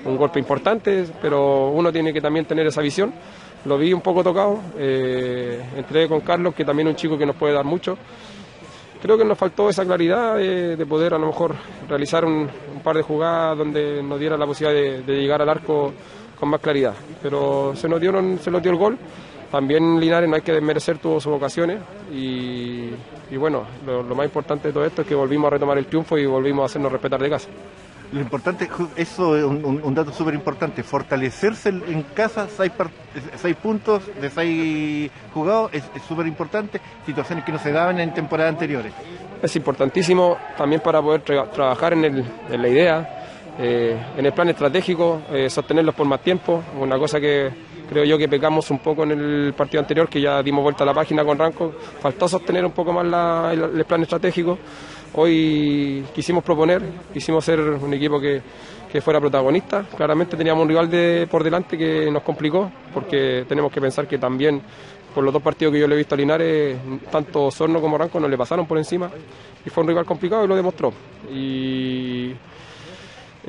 un 0.06 0.16
golpe 0.18 0.40
importante, 0.40 1.06
pero 1.22 1.70
uno 1.70 1.92
tiene 1.92 2.14
que 2.14 2.22
también 2.22 2.46
tener 2.46 2.66
esa 2.68 2.82
visión. 2.82 3.14
Lo 3.66 3.78
vi 3.78 3.92
un 3.92 4.02
poco 4.02 4.24
tocado. 4.24 4.60
eh, 4.78 5.62
entré 5.76 6.08
con 6.08 6.22
Carlos, 6.22 6.54
que 6.56 6.64
también 6.64 6.88
es 6.88 6.94
un 6.94 6.98
chico 6.98 7.18
que 7.18 7.26
nos 7.26 7.36
puede 7.36 7.54
dar 7.54 7.66
mucho. 7.66 7.98
Creo 9.02 9.18
que 9.18 9.26
nos 9.26 9.38
faltó 9.38 9.70
esa 9.70 9.86
claridad 9.86 10.38
de, 10.38 10.76
de 10.76 10.86
poder 10.86 11.14
a 11.14 11.18
lo 11.18 11.28
mejor 11.28 11.56
realizar 11.88 12.26
un, 12.26 12.50
un 12.74 12.82
par 12.84 12.96
de 12.98 13.02
jugadas 13.02 13.58
donde 13.58 14.04
nos 14.04 14.20
diera 14.20 14.38
la 14.38 14.46
posibilidad 14.46 14.82
de, 14.82 15.02
de 15.04 15.22
llegar 15.22 15.42
al 15.42 15.50
arco 15.50 15.94
con 16.38 16.50
más 16.50 16.60
claridad. 16.62 16.94
Pero 17.22 17.74
se 17.76 17.88
nos, 17.88 18.00
dieron, 18.00 18.40
se 18.40 18.52
nos 18.52 18.62
dio 18.62 18.72
el 18.72 18.78
gol. 18.78 18.98
También 19.52 20.00
Linares 20.00 20.30
no 20.30 20.36
hay 20.36 20.42
que 20.42 20.52
desmerecer 20.54 21.00
tuvo 21.00 21.20
sus 21.20 21.34
ocasiones 21.34 21.80
y, 22.14 22.90
y 23.32 23.38
bueno, 23.38 23.64
lo, 23.86 24.04
lo 24.04 24.16
más 24.16 24.26
importante 24.26 24.68
de 24.68 24.74
todo 24.74 24.86
esto 24.86 25.02
es 25.02 25.08
que 25.08 25.16
volvimos 25.16 25.48
a 25.48 25.52
retomar 25.52 25.78
el 25.78 25.88
triunfo 25.88 26.18
y 26.18 26.26
volvimos 26.26 26.64
a 26.64 26.66
hacernos 26.68 26.92
respetar 26.92 27.20
de 27.22 27.30
casa. 27.30 27.50
Lo 28.12 28.20
importante, 28.22 28.68
eso 28.96 29.38
es 29.38 29.44
un, 29.44 29.64
un- 29.64 29.82
un 29.84 29.94
dato 29.96 30.12
súper 30.12 30.34
importante, 30.34 30.82
fortalecerse 30.84 31.70
en 31.70 32.04
casa, 32.16 32.48
seis, 32.48 32.72
seis 33.38 33.56
puntos 33.56 34.04
de 34.20 34.30
seis 34.32 35.12
jugados, 35.34 35.72
es 35.74 35.84
es 35.96 36.02
súper 36.04 36.26
importante, 36.28 36.82
situaciones 37.06 37.46
que 37.46 37.52
no 37.52 37.60
se 37.60 37.72
daban 37.72 38.00
en 38.00 38.12
temporadas 38.14 38.54
anteriores. 38.54 38.94
Es 39.42 39.56
importantísimo 39.56 40.38
también 40.58 40.82
para 40.82 41.02
poder 41.02 41.24
tra- 41.24 41.50
trabajar 41.52 41.94
en, 41.94 42.06
el- 42.06 42.26
en 42.52 42.62
la 42.62 42.68
idea, 42.68 43.10
eh, 43.60 43.96
en 44.18 44.26
el 44.26 44.34
plan 44.34 44.50
estratégico, 44.50 45.22
eh, 45.32 45.48
sostenerlos 45.50 45.94
por 45.94 46.08
más 46.08 46.22
tiempo, 46.22 46.64
una 46.80 46.98
cosa 46.98 47.20
que 47.20 47.50
creo 47.90 48.04
yo 48.06 48.18
que 48.18 48.30
pecamos 48.30 48.70
un 48.70 48.80
poco 48.80 49.04
en 49.04 49.12
el 49.12 49.54
partido 49.54 49.82
anterior, 49.82 50.08
que 50.08 50.22
ya 50.22 50.44
dimos 50.44 50.64
vuelta 50.64 50.84
a 50.84 50.88
la 50.88 50.94
página 50.94 51.26
con 51.26 51.38
Ranco, 51.38 51.74
faltó 52.00 52.28
sostener 52.28 52.64
un 52.64 52.72
poco 52.72 52.94
más 52.94 53.54
el, 53.54 53.86
plan 53.86 54.02
estratégico. 54.04 54.58
Hoy 55.14 56.06
quisimos 56.14 56.44
proponer, 56.44 56.82
quisimos 57.12 57.44
ser 57.44 57.60
un 57.60 57.94
equipo 57.94 58.20
que, 58.20 58.42
que 58.92 59.02
fuera 59.02 59.20
protagonista. 59.20 59.86
Claramente 59.98 60.38
teníamos 60.38 60.62
un 60.62 60.70
rival 60.70 60.90
de, 60.90 61.28
por 61.30 61.44
delante 61.44 61.78
que 61.78 62.12
nos 62.12 62.22
complicó, 62.22 62.72
porque 62.94 63.46
tenemos 63.48 63.72
que 63.72 63.82
pensar 63.82 64.08
que 64.08 64.20
también 64.20 64.62
por 65.14 65.24
los 65.24 65.34
dos 65.34 65.42
partidos 65.42 65.74
que 65.74 65.80
yo 65.80 65.88
le 65.88 65.96
he 65.96 65.98
visto 65.98 66.14
a 66.14 66.18
Linares, 66.18 66.78
tanto 67.12 67.46
Osorno 67.46 67.82
como 67.82 67.98
Ranco 67.98 68.20
no 68.20 68.28
le 68.28 68.38
pasaron 68.38 68.68
por 68.68 68.78
encima 68.78 69.10
y 69.66 69.70
fue 69.70 69.82
un 69.84 69.90
rival 69.90 70.06
complicado 70.06 70.46
y 70.46 70.48
lo 70.48 70.56
demostró. 70.56 70.94
Y 71.34 72.34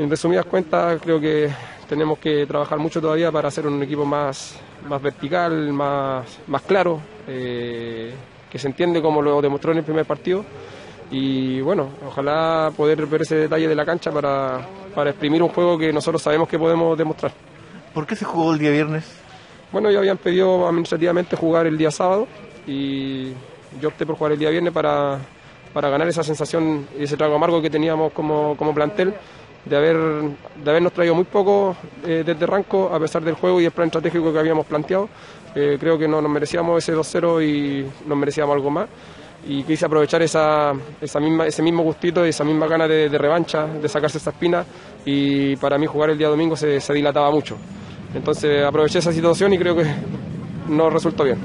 en 0.03 0.09
resumidas 0.09 0.47
cuentas 0.47 0.99
creo 1.03 1.21
que 1.21 1.51
tenemos 1.87 2.19
que 2.19 2.47
trabajar 2.47 2.79
mucho 2.79 3.03
todavía 3.03 3.31
para 3.31 3.49
hacer 3.49 3.67
un 3.67 3.83
equipo 3.83 4.07
más, 4.07 4.59
más 4.89 5.03
vertical, 5.03 5.73
más, 5.75 6.39
más 6.47 6.63
claro, 6.63 7.01
eh, 7.29 8.15
que 8.51 8.59
se 8.59 8.69
entiende 8.69 9.03
como 9.03 9.21
lo 9.21 9.43
demostró 9.43 9.73
en 9.73 9.79
el 9.79 9.85
primer 9.85 10.07
partido. 10.07 10.45
Y 11.11 11.61
bueno, 11.61 11.91
ojalá 12.07 12.73
poder 12.75 13.05
ver 13.07 13.23
ese 13.23 13.35
detalle 13.37 13.69
de 13.69 13.75
la 13.75 13.85
cancha 13.85 14.11
para, 14.11 14.67
para 14.95 15.11
exprimir 15.11 15.43
un 15.43 15.51
juego 15.51 15.77
que 15.77 15.93
nosotros 15.93 16.23
sabemos 16.23 16.49
que 16.49 16.59
podemos 16.59 16.97
demostrar. 16.97 17.33
¿Por 17.93 18.07
qué 18.07 18.17
se 18.17 18.25
jugó 18.25 18.55
el 18.55 18.59
día 18.59 18.71
viernes? 18.71 19.05
Bueno, 19.71 19.91
ya 19.91 19.99
habían 19.99 20.17
pedido 20.17 20.67
administrativamente 20.67 21.37
jugar 21.37 21.67
el 21.67 21.77
día 21.77 21.91
sábado 21.91 22.27
y 22.67 23.33
yo 23.81 23.89
opté 23.89 24.07
por 24.07 24.17
jugar 24.17 24.33
el 24.33 24.39
día 24.39 24.51
viernes 24.51 24.73
para, 24.73 25.19
para 25.75 25.91
ganar 25.91 26.09
esa 26.09 26.23
sensación 26.23 26.87
y 26.99 27.03
ese 27.03 27.17
trago 27.17 27.35
amargo 27.35 27.61
que 27.61 27.69
teníamos 27.69 28.13
como, 28.13 28.57
como 28.57 28.73
plantel 28.73 29.13
de, 29.65 29.77
haber, 29.77 29.97
de 29.97 30.71
habernos 30.71 30.93
traído 30.93 31.15
muy 31.15 31.25
poco 31.25 31.77
eh, 32.05 32.23
desde 32.25 32.47
Ranco 32.47 32.91
a 32.93 32.99
pesar 32.99 33.23
del 33.23 33.35
juego 33.35 33.61
y 33.61 33.65
el 33.65 33.71
plan 33.71 33.87
estratégico 33.87 34.33
que 34.33 34.39
habíamos 34.39 34.67
planteado. 34.67 35.09
Eh, 35.55 35.77
creo 35.81 35.99
que 35.99 36.07
no 36.07 36.21
nos 36.21 36.31
merecíamos 36.31 36.83
ese 36.83 36.97
2-0 36.97 37.45
y 37.45 37.87
nos 38.07 38.17
merecíamos 38.17 38.55
algo 38.55 38.71
más 38.71 38.89
y 39.47 39.63
quise 39.65 39.87
aprovechar 39.87 40.23
esa, 40.23 40.73
esa 41.01 41.19
misma, 41.19 41.47
ese 41.47 41.63
mismo 41.63 41.83
gustito 41.83 42.25
esa 42.25 42.45
misma 42.45 42.67
gana 42.67 42.87
de, 42.87 43.09
de 43.09 43.19
revancha, 43.19 43.67
de 43.67 43.89
sacarse 43.89 44.19
esa 44.19 44.31
espina 44.31 44.65
y 45.05 45.57
para 45.57 45.79
mí 45.79 45.87
jugar 45.87 46.11
el 46.11 46.19
día 46.19 46.29
domingo 46.29 46.57
se, 46.57 46.81
se 46.81 46.93
dilataba 46.93 47.31
mucho. 47.31 47.57
Entonces 48.15 48.65
aproveché 48.65 48.99
esa 48.99 49.13
situación 49.13 49.53
y 49.53 49.59
creo 49.59 49.77
que 49.77 49.85
no 50.69 50.91
resultó 50.91 51.25
bien. 51.25 51.39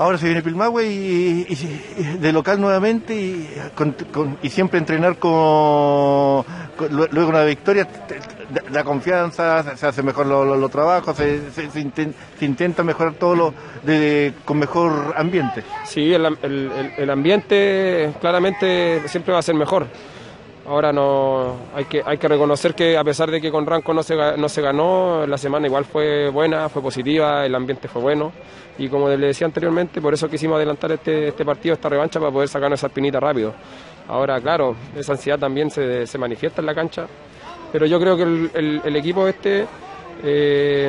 Ahora 0.00 0.16
se 0.16 0.24
viene 0.24 0.40
Pilmahue 0.40 0.86
y, 0.86 1.46
y- 1.46 2.16
de 2.18 2.32
local 2.32 2.58
nuevamente 2.58 3.14
y, 3.14 4.48
siempre 4.48 4.78
entrenar 4.78 5.16
con, 5.18 6.42
luego 7.12 7.28
una 7.28 7.44
victoria, 7.44 7.86
da 8.72 8.82
confianza, 8.82 9.76
se, 9.76 9.86
hace 9.86 10.02
mejor 10.02 10.24
los 10.26 10.46
lo, 10.46 10.56
los 10.56 10.70
trabajos, 10.70 11.14
se, 11.18 11.50
se- 11.50 11.70
se 11.70 11.80
inten- 11.80 12.14
se 12.38 12.44
intenta 12.46 12.82
mejorar 12.82 13.12
todo 13.14 13.34
lo 13.34 13.54
de, 13.84 14.32
con 14.46 14.58
mejor 14.58 15.12
ambiente. 15.18 15.64
Sí, 15.84 16.14
el 16.14 17.10
ambiente 17.10 18.14
claramente 18.22 19.02
siempre 19.06 19.34
va 19.34 19.40
a 19.40 19.42
ser 19.42 19.54
mejor. 19.54 19.86
Ahora 20.70 20.92
no 20.92 21.56
hay 21.74 21.84
que 21.86 22.00
hay 22.06 22.16
que 22.16 22.28
reconocer 22.28 22.76
que 22.76 22.96
a 22.96 23.02
pesar 23.02 23.28
de 23.28 23.40
que 23.40 23.50
con 23.50 23.66
Ranco 23.66 23.92
no 23.92 24.04
se 24.04 24.14
no 24.14 24.48
se 24.48 24.62
ganó, 24.62 25.26
la 25.26 25.36
semana 25.36 25.66
igual 25.66 25.84
fue 25.84 26.28
buena, 26.28 26.68
fue 26.68 26.80
positiva, 26.80 27.44
el 27.44 27.56
ambiente 27.56 27.88
fue 27.88 28.00
bueno 28.00 28.30
y 28.78 28.88
como 28.88 29.08
le 29.08 29.16
decía 29.18 29.48
anteriormente, 29.48 30.00
por 30.00 30.14
eso 30.14 30.28
quisimos 30.30 30.56
adelantar 30.56 30.92
este, 30.92 31.26
este 31.28 31.44
partido, 31.44 31.74
esta 31.74 31.88
revancha 31.88 32.20
para 32.20 32.30
poder 32.30 32.48
sacarnos 32.48 32.78
esa 32.78 32.86
espinita 32.86 33.18
rápido. 33.18 33.52
Ahora, 34.06 34.40
claro, 34.40 34.76
esa 34.96 35.10
ansiedad 35.12 35.40
también 35.40 35.70
se, 35.72 36.06
se 36.06 36.18
manifiesta 36.18 36.60
en 36.62 36.66
la 36.66 36.74
cancha, 36.74 37.04
pero 37.72 37.84
yo 37.86 37.98
creo 37.98 38.16
que 38.16 38.22
el, 38.22 38.50
el- 38.54 38.80
el 38.84 38.96
equipo 38.96 39.26
este 39.26 39.66
eh, 40.22 40.88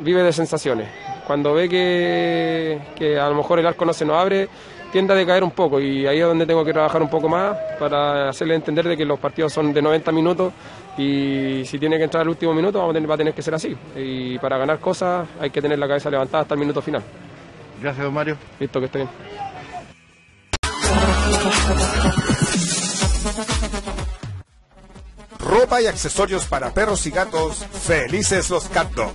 vive 0.00 0.22
de 0.22 0.32
sensaciones. 0.32 0.88
Cuando 1.26 1.52
ve 1.52 1.68
que, 1.68 2.78
que 2.94 3.18
a 3.18 3.28
lo 3.28 3.34
mejor 3.34 3.58
el 3.58 3.66
arco 3.66 3.84
no 3.84 3.92
se 3.92 4.04
nos 4.04 4.16
abre, 4.16 4.48
tiende 4.92 5.12
a 5.14 5.16
decaer 5.16 5.42
un 5.42 5.50
poco 5.52 5.80
y 5.80 6.06
ahí 6.06 6.20
es 6.20 6.26
donde 6.26 6.44
tengo 6.46 6.64
que 6.64 6.72
trabajar 6.72 7.02
un 7.02 7.08
poco 7.08 7.28
más 7.28 7.56
para 7.78 8.28
hacerle 8.28 8.54
entender 8.54 8.86
de 8.86 8.96
que 8.96 9.04
los 9.04 9.18
partidos 9.18 9.52
son 9.52 9.72
de 9.72 9.80
90 9.82 10.12
minutos 10.12 10.52
y 10.98 11.62
si 11.64 11.78
tiene 11.78 11.96
que 11.96 12.04
entrar 12.04 12.20
al 12.22 12.28
último 12.28 12.52
minuto 12.52 12.78
vamos 12.78 12.92
a 12.92 12.94
tener- 12.94 13.10
va 13.10 13.14
a 13.14 13.18
tener 13.18 13.34
que 13.34 13.42
ser 13.42 13.54
así. 13.54 13.74
Y 13.96 14.38
para 14.38 14.58
ganar 14.58 14.78
cosas 14.78 15.26
hay 15.40 15.50
que 15.50 15.62
tener 15.62 15.78
la 15.78 15.88
cabeza 15.88 16.10
levantada 16.10 16.42
hasta 16.42 16.54
el 16.54 16.60
minuto 16.60 16.82
final. 16.82 17.02
Gracias, 17.80 18.04
don 18.04 18.14
Mario. 18.14 18.36
Listo, 18.60 18.78
que 18.78 18.86
esté 18.86 18.98
bien. 18.98 19.08
Ropa 25.52 25.82
y 25.82 25.86
accesorios 25.86 26.46
para 26.46 26.72
perros 26.72 27.04
y 27.06 27.10
gatos, 27.10 27.66
felices 27.84 28.48
los 28.48 28.70
Cat 28.70 28.90
Dog. 28.92 29.12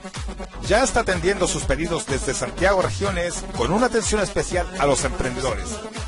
Ya 0.67 0.83
está 0.83 0.99
atendiendo 0.99 1.47
sus 1.47 1.63
pedidos 1.63 2.05
desde 2.05 2.35
Santiago 2.35 2.83
Regiones 2.83 3.43
con 3.57 3.73
una 3.73 3.87
atención 3.87 4.21
especial 4.21 4.67
a 4.77 4.85
los 4.85 5.03
emprendedores, 5.03 5.65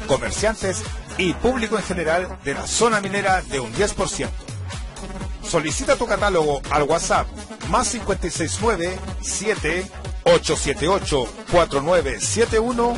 comerciantes 0.08 0.84
y 1.18 1.34
público 1.34 1.78
en 1.78 1.84
general 1.84 2.38
de 2.44 2.54
la 2.54 2.68
zona 2.68 3.02
minera 3.02 3.42
de 3.42 3.60
un 3.60 3.74
10%. 3.74 4.30
Solicita 5.44 5.96
tu 5.96 6.06
catálogo 6.06 6.62
al 6.70 6.84
WhatsApp 6.84 7.26
más 7.70 7.90
569 7.90 9.00
7878 9.22 11.28
4971 11.52 12.94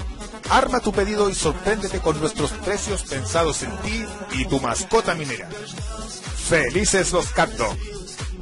Arma 0.49 0.81
tu 0.81 0.91
pedido 0.91 1.29
y 1.29 1.35
sorpréndete 1.35 1.99
con 1.99 2.19
nuestros 2.19 2.51
precios 2.51 3.03
pensados 3.03 3.63
en 3.63 3.71
ti 3.77 4.05
y 4.33 4.43
tu 4.45 4.59
mascota 4.59 5.15
minera. 5.15 5.47
Felices 6.51 7.13
los 7.13 7.27
Cat 7.27 7.49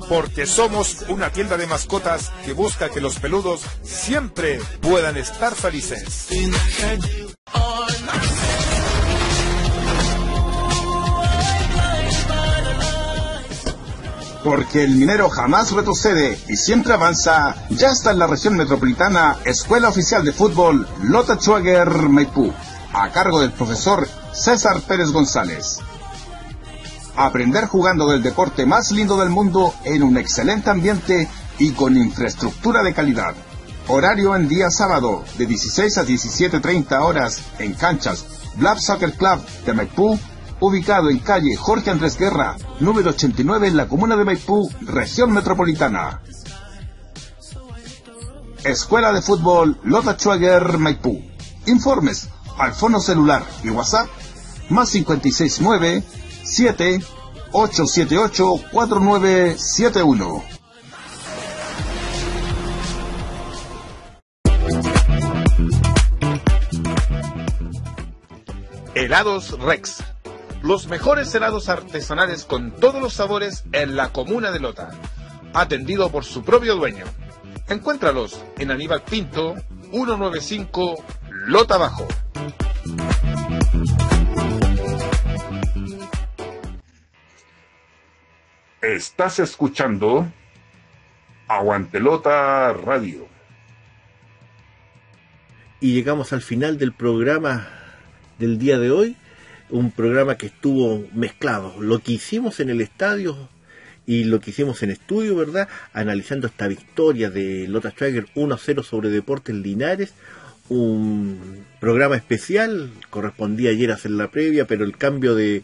porque 0.09 0.47
somos 0.47 1.05
una 1.09 1.29
tienda 1.29 1.57
de 1.57 1.67
mascotas 1.67 2.31
que 2.43 2.53
busca 2.53 2.89
que 2.89 3.01
los 3.01 3.19
peludos 3.19 3.61
siempre 3.83 4.59
puedan 4.81 5.15
estar 5.15 5.53
felices. 5.53 6.27
Porque 14.43 14.83
el 14.83 14.95
minero 14.95 15.29
jamás 15.29 15.71
retrocede 15.71 16.35
y 16.47 16.57
siempre 16.57 16.93
avanza, 16.93 17.67
ya 17.69 17.91
está 17.91 18.09
en 18.09 18.17
la 18.17 18.25
región 18.25 18.57
metropolitana 18.57 19.37
Escuela 19.45 19.89
Oficial 19.89 20.25
de 20.25 20.33
Fútbol 20.33 20.87
Lota 21.03 21.35
Schwager 21.35 21.91
Maipú, 22.09 22.51
a 22.91 23.11
cargo 23.11 23.39
del 23.39 23.51
profesor 23.51 24.09
César 24.33 24.81
Pérez 24.81 25.11
González. 25.11 25.79
Aprender 27.21 27.65
jugando 27.65 28.09
del 28.09 28.23
deporte 28.23 28.65
más 28.65 28.91
lindo 28.91 29.17
del 29.17 29.29
mundo 29.29 29.73
en 29.83 30.03
un 30.03 30.17
excelente 30.17 30.69
ambiente 30.69 31.27
y 31.57 31.71
con 31.71 31.97
infraestructura 31.97 32.81
de 32.81 32.93
calidad. 32.93 33.35
Horario 33.89 34.37
en 34.37 34.47
día 34.47 34.69
sábado 34.69 35.25
de 35.37 35.45
16 35.45 35.97
a 35.97 36.05
17.30 36.05 37.01
horas 37.01 37.41
en 37.59 37.73
canchas 37.73 38.25
Black 38.55 38.79
Soccer 38.79 39.11
Club 39.11 39.45
de 39.65 39.73
Maipú 39.73 40.17
ubicado 40.61 41.09
en 41.09 41.19
calle 41.19 41.57
Jorge 41.57 41.89
Andrés 41.89 42.17
Guerra, 42.17 42.55
número 42.79 43.09
89 43.09 43.67
en 43.67 43.75
la 43.75 43.89
comuna 43.89 44.15
de 44.15 44.23
Maipú, 44.23 44.71
región 44.79 45.33
metropolitana. 45.33 46.21
Escuela 48.63 49.11
de 49.11 49.21
Fútbol 49.21 49.77
Lota 49.83 50.13
Schwager 50.17 50.77
Maipú. 50.77 51.21
Informes 51.65 52.29
al 52.57 52.73
fono 52.73 53.01
celular 53.01 53.43
y 53.61 53.71
WhatsApp 53.71 54.07
más 54.69 54.91
569 54.91 56.01
7 56.49 56.99
878 57.51 58.43
4971. 58.71 60.43
Helados 68.95 69.57
Rex 69.59 70.03
los 70.61 70.87
mejores 70.87 71.33
helados 71.33 71.69
artesanales 71.69 72.43
con 72.43 72.71
todos 72.71 73.01
los 73.01 73.13
sabores 73.13 73.63
en 73.71 73.95
la 73.95 74.11
comuna 74.11 74.51
de 74.51 74.59
Lota. 74.59 74.89
Atendido 75.53 76.11
por 76.11 76.25
su 76.25 76.43
propio 76.43 76.75
dueño. 76.75 77.05
Encuéntralos 77.67 78.43
en 78.57 78.71
Aníbal 78.71 79.03
Pinto, 79.03 79.55
195 79.91 81.03
Lota 81.45 81.77
Bajo. 81.77 82.05
Estás 88.81 89.39
escuchando 89.39 90.31
Aguantelota 91.49 92.71
Radio. 92.71 93.27
Y 95.81 95.91
llegamos 95.95 96.31
al 96.31 96.41
final 96.41 96.77
del 96.77 96.93
programa 96.93 97.67
del 98.37 98.57
día 98.57 98.79
de 98.79 98.89
hoy 98.89 99.17
un 99.69 99.91
programa 99.91 100.37
que 100.37 100.45
estuvo 100.45 101.05
mezclado. 101.13 101.75
Lo 101.81 101.99
que 101.99 102.13
hicimos 102.13 102.61
en 102.61 102.69
el 102.69 102.79
estadio 102.79 103.49
y 104.07 104.23
lo 104.23 104.39
que 104.39 104.51
hicimos 104.51 104.81
en 104.81 104.91
estudio, 104.91 105.35
¿verdad? 105.35 105.67
Analizando 105.91 106.47
esta 106.47 106.69
victoria 106.69 107.29
de 107.29 107.67
Lota 107.67 107.91
Schwager 107.91 108.27
1-0 108.33 108.83
sobre 108.83 109.09
Deportes 109.09 109.55
Linares. 109.55 110.13
Un 110.69 111.65
programa 111.81 112.15
especial, 112.15 112.91
correspondía 113.09 113.71
ayer 113.71 113.91
hacer 113.91 114.11
la 114.11 114.31
previa, 114.31 114.63
pero 114.67 114.85
el 114.85 114.95
cambio 114.95 115.35
de, 115.35 115.63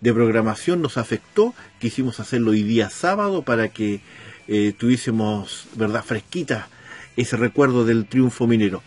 de 0.00 0.12
programación 0.12 0.82
nos 0.82 0.96
afectó. 0.96 1.54
Quisimos 1.78 2.20
hacerlo 2.20 2.50
hoy 2.52 2.62
día 2.62 2.90
sábado 2.90 3.42
para 3.42 3.68
que 3.68 4.00
eh, 4.48 4.72
tuviésemos, 4.76 5.66
¿verdad?, 5.74 6.04
fresquita 6.04 6.68
ese 7.16 7.36
recuerdo 7.36 7.84
del 7.84 8.06
triunfo 8.06 8.46
minero. 8.46 8.82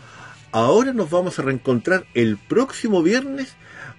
Ahora 0.52 0.92
nos 0.92 1.10
vamos 1.10 1.38
a 1.38 1.42
reencontrar 1.42 2.06
el 2.14 2.36
próximo 2.36 3.02
viernes 3.02 3.54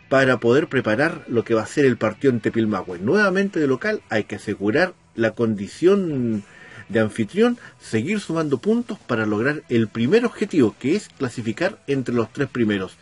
para 0.10 0.40
poder 0.40 0.68
preparar 0.68 1.24
lo 1.28 1.44
que 1.44 1.54
va 1.54 1.62
a 1.62 1.68
ser 1.68 1.86
el 1.86 1.98
partido 1.98 2.34
en 2.34 2.42
Tepilmahue. 2.42 3.00
Nuevamente 3.00 3.60
de 3.60 3.68
local 3.68 4.02
hay 4.10 4.26
que 4.26 4.36
asegurar 4.36 4.94
la 5.16 5.32
condición 5.32 6.44
de 6.90 7.00
anfitrión, 7.00 7.58
seguir 7.80 8.20
sumando 8.20 8.58
puntos 8.58 9.00
para 9.00 9.26
lograr 9.26 9.64
el 9.70 9.88
primer 9.88 10.26
objetivo, 10.26 10.76
que 10.78 10.96
es 10.96 11.08
clasificar 11.08 11.82
entre 11.88 12.14
los 12.14 12.32
tres 12.34 12.50
primeros. 12.50 12.98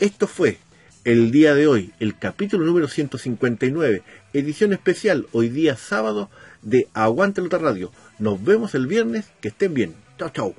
Esto 0.00 0.26
fue 0.26 0.58
el 1.04 1.32
día 1.32 1.54
de 1.54 1.66
hoy, 1.66 1.92
el 1.98 2.16
capítulo 2.16 2.64
número 2.64 2.88
159, 2.88 4.02
edición 4.32 4.72
especial, 4.72 5.26
hoy 5.32 5.48
día 5.48 5.76
sábado, 5.76 6.30
de 6.62 6.88
Aguante 6.94 7.40
Lota 7.42 7.58
Radio. 7.58 7.90
Nos 8.18 8.42
vemos 8.42 8.74
el 8.74 8.86
viernes, 8.86 9.26
que 9.40 9.48
estén 9.48 9.74
bien. 9.74 9.94
Chao, 10.18 10.30
chao. 10.30 10.54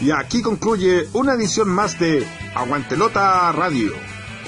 Y 0.00 0.10
aquí 0.10 0.42
concluye 0.42 1.06
una 1.12 1.34
edición 1.34 1.68
más 1.68 1.98
de 2.00 2.26
Aguantelota 2.54 3.52
Radio. 3.52 3.92